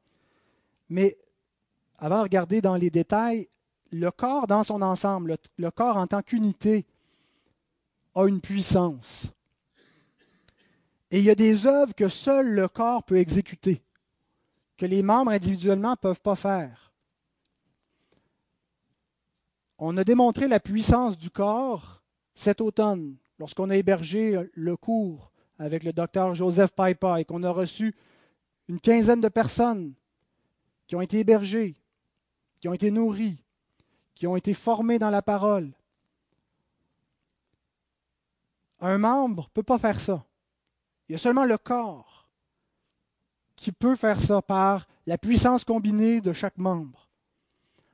[0.90, 1.18] Mais
[1.98, 3.48] avant de regarder dans les détails,
[3.92, 6.86] le corps dans son ensemble, le, corps en tant qu'unité,
[8.16, 9.32] a une puissance.
[11.12, 13.82] Et il y a des œuvres que seul le corps peut exécuter,
[14.78, 16.83] que les membres individuellement ne peuvent pas faire.
[19.78, 22.04] On a démontré la puissance du corps
[22.36, 27.50] cet automne, lorsqu'on a hébergé le cours avec le docteur Joseph Piper et qu'on a
[27.50, 27.96] reçu
[28.68, 29.94] une quinzaine de personnes
[30.88, 31.76] qui ont été hébergées,
[32.60, 33.44] qui ont été nourries,
[34.16, 35.72] qui ont été formées dans la parole.
[38.80, 40.26] Un membre ne peut pas faire ça.
[41.08, 42.30] Il y a seulement le corps
[43.56, 47.03] qui peut faire ça par la puissance combinée de chaque membre.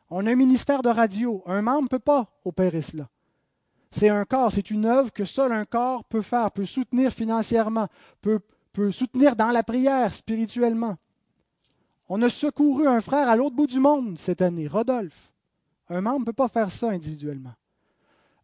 [0.09, 1.43] On a un ministère de radio.
[1.45, 3.09] Un membre ne peut pas opérer cela.
[3.91, 7.87] C'est un corps, c'est une œuvre que seul un corps peut faire, peut soutenir financièrement,
[8.21, 8.39] peut,
[8.71, 10.95] peut soutenir dans la prière spirituellement.
[12.07, 15.31] On a secouru un frère à l'autre bout du monde cette année, Rodolphe.
[15.89, 17.53] Un membre ne peut pas faire ça individuellement.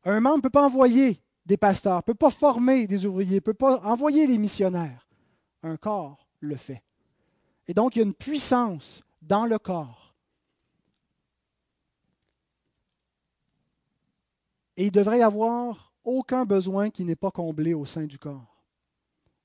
[0.03, 3.39] Un membre ne peut pas envoyer des pasteurs, ne peut pas former des ouvriers, ne
[3.39, 5.07] peut pas envoyer des missionnaires.
[5.63, 6.83] Un corps le fait.
[7.67, 10.04] Et donc, il y a une puissance dans le corps
[14.77, 18.63] Et il devrait y avoir aucun besoin qui n'est pas comblé au sein du corps.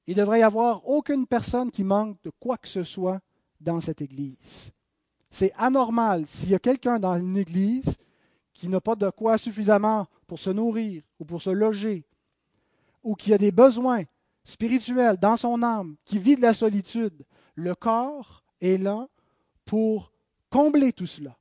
[0.07, 3.21] Il devrait y avoir aucune personne qui manque de quoi que ce soit
[3.61, 4.73] dans cette Église.
[5.31, 7.97] C'est anormal s'il y a quelqu'un dans une Église
[8.53, 12.05] qui n'a pas de quoi suffisamment pour se nourrir ou pour se loger,
[13.03, 14.03] ou qui a des besoins
[14.45, 17.25] spirituels dans son âme, qui vit de la solitude.
[17.55, 19.09] Le corps est là
[19.65, 20.13] pour
[20.51, 21.37] combler tout cela.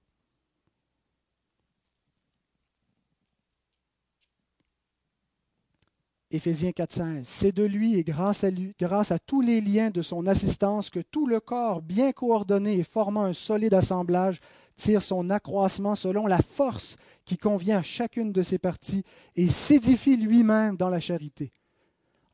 [6.32, 7.22] Éphésiens 4.16.
[7.24, 10.90] C'est de lui et grâce à, lui, grâce à tous les liens de son assistance
[10.90, 14.40] que tout le corps, bien coordonné et formant un solide assemblage,
[14.76, 19.04] tire son accroissement selon la force qui convient à chacune de ses parties
[19.36, 21.52] et s'édifie lui-même dans la charité.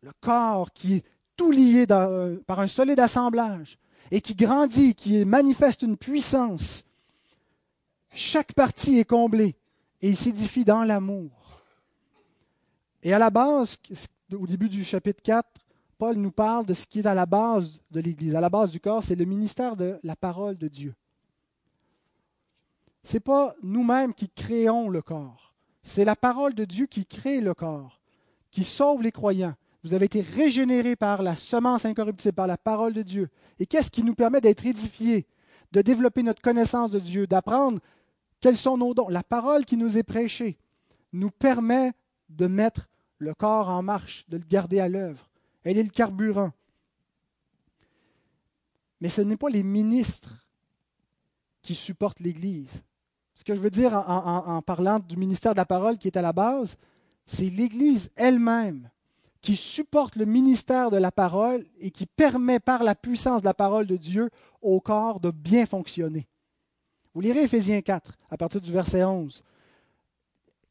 [0.02, 1.04] Le corps qui est
[1.38, 3.78] tout lié euh, par un solide assemblage
[4.12, 6.84] et qui grandit, qui manifeste une puissance.
[8.14, 9.56] Chaque partie est comblée
[10.02, 11.45] et s'édifie dans l'amour.
[13.06, 13.78] Et à la base,
[14.34, 15.48] au début du chapitre 4,
[16.00, 18.34] Paul nous parle de ce qui est à la base de l'Église.
[18.36, 20.96] À la base du corps, c'est le ministère de la parole de Dieu.
[23.04, 25.54] Ce n'est pas nous-mêmes qui créons le corps.
[25.84, 28.02] C'est la parole de Dieu qui crée le corps,
[28.50, 29.54] qui sauve les croyants.
[29.84, 33.30] Vous avez été régénérés par la semence incorruptible, par la parole de Dieu.
[33.60, 35.28] Et qu'est-ce qui nous permet d'être édifiés,
[35.72, 37.78] de développer notre connaissance de Dieu, d'apprendre
[38.40, 39.10] quels sont nos dons?
[39.10, 40.58] La parole qui nous est prêchée
[41.14, 41.92] nous permet
[42.30, 42.88] de mettre
[43.18, 45.30] le corps en marche, de le garder à l'œuvre.
[45.64, 46.52] Elle est le carburant.
[49.02, 50.46] Mais ce n'est pas les ministres
[51.62, 52.84] qui supportent l'Église.
[53.36, 56.22] Ce que je veux dire en, parlant du ministère de la parole qui est à
[56.22, 56.78] la base,
[57.26, 58.90] c'est l'Église elle-même
[59.42, 63.54] qui supporte le ministère de la parole et qui permet par la puissance de la
[63.54, 64.30] parole de Dieu
[64.62, 66.28] au corps de bien fonctionner.
[67.14, 69.44] Vous lirez Éphésiens 4 à partir du verset 11.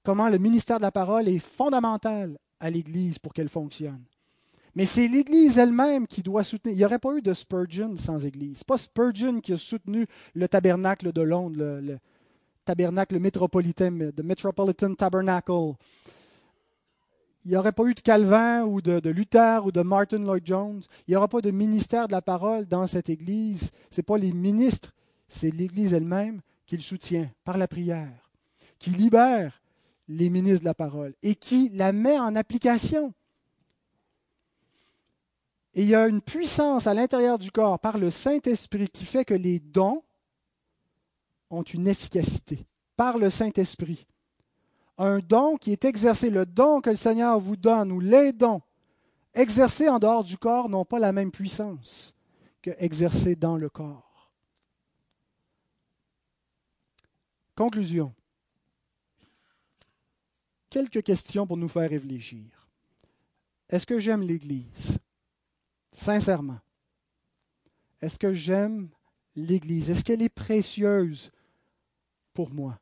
[0.05, 4.03] Comment le ministère de la parole est fondamental à l'Église pour qu'elle fonctionne.
[4.75, 6.75] Mais c'est l'Église elle-même qui doit soutenir.
[6.75, 8.59] Il n'y aurait pas eu de Spurgeon sans Église.
[8.59, 11.99] Ce n'est pas Spurgeon qui a soutenu le tabernacle de Londres, le,
[12.65, 15.53] tabernacle métropolitain, le Metropolitan Tabernacle.
[17.45, 20.83] Il n'y aurait pas eu de Calvin ou de, Luther ou de Martin Lloyd Jones.
[21.07, 23.71] Il n'y aura pas de ministère de la parole dans cette Église.
[23.91, 24.93] Ce n'est pas les ministres,
[25.29, 28.31] c'est l'Église elle-même qui le soutient par la prière,
[28.79, 29.61] qui libère
[30.09, 33.13] les ministres de la parole et qui la met en application.
[35.75, 39.25] Et il y a une puissance à l'intérieur du corps par le Saint-Esprit qui fait
[39.25, 40.05] que les dons
[41.51, 44.07] ont une efficacité par le Saint-Esprit.
[44.99, 48.63] Un don qui est exercé, le don que le Seigneur vous donne ou les dons
[49.35, 52.15] exercés en dehors du corps n'ont pas la même puissance
[52.63, 54.33] que exercés dans le corps.
[57.57, 58.15] Conclusion.
[60.75, 62.43] Quelques questions pour nous faire réfléchir.
[63.69, 64.99] Est-ce que j'aime l'Église?
[65.93, 66.59] Sincèrement.
[68.03, 68.89] Est-ce que j'aime
[69.37, 69.89] l'Église?
[69.89, 71.31] Est-ce qu'elle est précieuse
[72.33, 72.81] pour moi?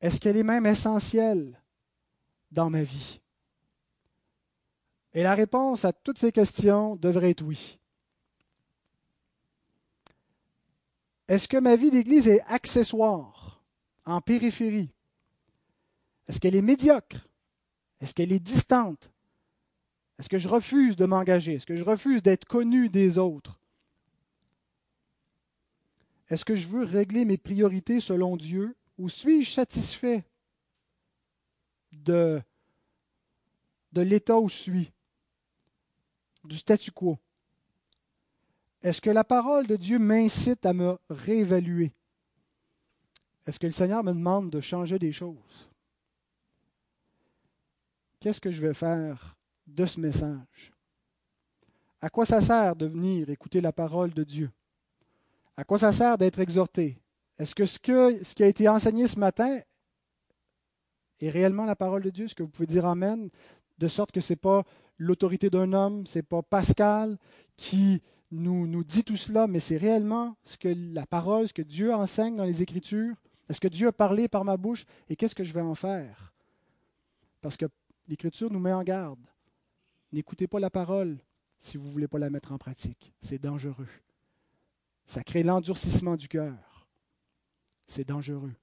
[0.00, 1.62] Est-ce qu'elle est même essentielle
[2.50, 3.20] dans ma vie?
[5.14, 7.78] Et la réponse à toutes ces questions devrait être oui.
[11.28, 13.62] Est-ce que ma vie d'Église est accessoire,
[14.04, 14.90] en périphérie?
[16.28, 17.28] Est-ce qu'elle est médiocre?
[18.00, 19.10] Est-ce qu'elle est distante?
[20.18, 21.54] Est-ce que je refuse de m'engager?
[21.54, 23.60] Est-ce que je refuse d'être connu des autres?
[26.28, 30.24] Est-ce que je veux régler mes priorités selon Dieu ou suis-je satisfait
[31.92, 32.42] de,
[33.92, 34.92] de l'état où je suis,
[36.44, 37.18] du statu quo?
[38.82, 41.92] Est-ce que la parole de Dieu m'incite à me réévaluer?
[43.46, 45.70] Est-ce que le Seigneur me demande de changer des choses?
[48.20, 49.36] Qu'est-ce que je vais faire
[49.66, 50.72] de ce message?
[52.00, 54.50] À quoi ça sert de venir écouter la parole de Dieu?
[55.56, 56.98] À quoi ça sert d'être exhorté?
[57.38, 59.60] Est-ce que ce, que ce qui a été enseigné ce matin
[61.20, 62.26] est réellement la parole de Dieu?
[62.26, 63.28] Est-ce que vous pouvez dire Amen?
[63.78, 64.64] De sorte que ce n'est pas
[64.98, 67.18] l'autorité d'un homme, ce n'est pas Pascal
[67.56, 71.62] qui nous, nous dit tout cela, mais c'est réellement ce que la parole, ce que
[71.62, 73.14] Dieu enseigne dans les Écritures?
[73.48, 74.84] Est-ce que Dieu a parlé par ma bouche?
[75.08, 76.32] Et qu'est-ce que je vais en faire?
[77.40, 77.66] Parce que
[78.08, 79.24] l'Écriture nous met en garde.
[80.12, 81.18] N'écoutez pas la parole
[81.58, 83.12] si vous ne voulez pas la mettre en pratique.
[83.20, 83.88] C'est dangereux.
[85.06, 86.88] Ça crée l'endurcissement du cœur.
[87.86, 88.54] C'est dangereux.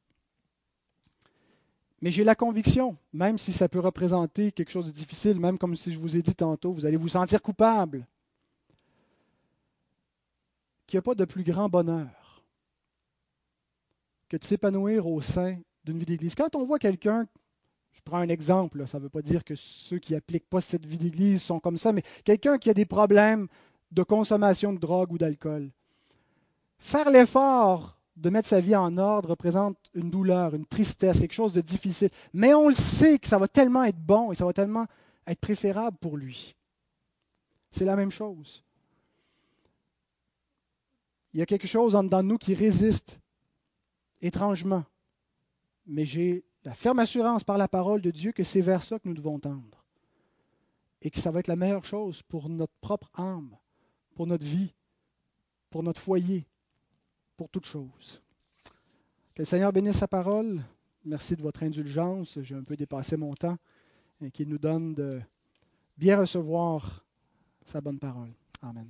[2.02, 5.76] Mais j'ai la conviction, même si ça peut représenter quelque chose de difficile, même comme
[5.76, 8.06] si je vous ai dit tantôt, vous allez vous sentir coupable,
[10.86, 12.44] qu'il n'y a pas de plus grand bonheur
[14.28, 16.36] que de s'épanouir au sein d'une vie d'église.
[16.36, 17.26] Quand on voit quelqu'un,
[17.94, 20.86] je prends un exemple, ça ne veut pas dire que ceux qui n'appliquent pas cette
[20.86, 23.48] vie d'église sont comme ça, mais quelqu'un qui a des problèmes
[23.92, 25.72] de consommation de drogue ou d'alcool,
[26.84, 31.54] Faire l'effort de mettre sa vie en ordre représente une douleur, une tristesse, quelque chose
[31.54, 32.10] de difficile.
[32.34, 34.86] Mais on le sait que ça va tellement être bon et ça va tellement
[35.26, 36.58] être préférable pour lui.
[37.72, 38.66] C'est la même chose.
[41.34, 43.18] Il y a quelque chose en nous qui résiste
[44.22, 44.84] étrangement.
[45.88, 49.08] Mais j'ai la ferme assurance par la parole de Dieu que c'est vers ça que
[49.08, 49.84] nous devons tendre.
[51.02, 53.56] Et que ça va être la meilleure chose pour notre propre âme,
[54.16, 54.74] pour notre vie,
[55.70, 56.48] pour notre foyer,
[57.36, 58.22] pour toute chose.
[59.36, 60.64] Que le Seigneur bénisse sa parole.
[61.04, 62.40] Merci de votre indulgence.
[62.42, 63.58] J'ai un peu dépassé mon temps.
[64.22, 65.20] Et qu'il nous donne de
[65.98, 67.04] bien recevoir
[67.66, 68.32] sa bonne parole.
[68.62, 68.90] Amen.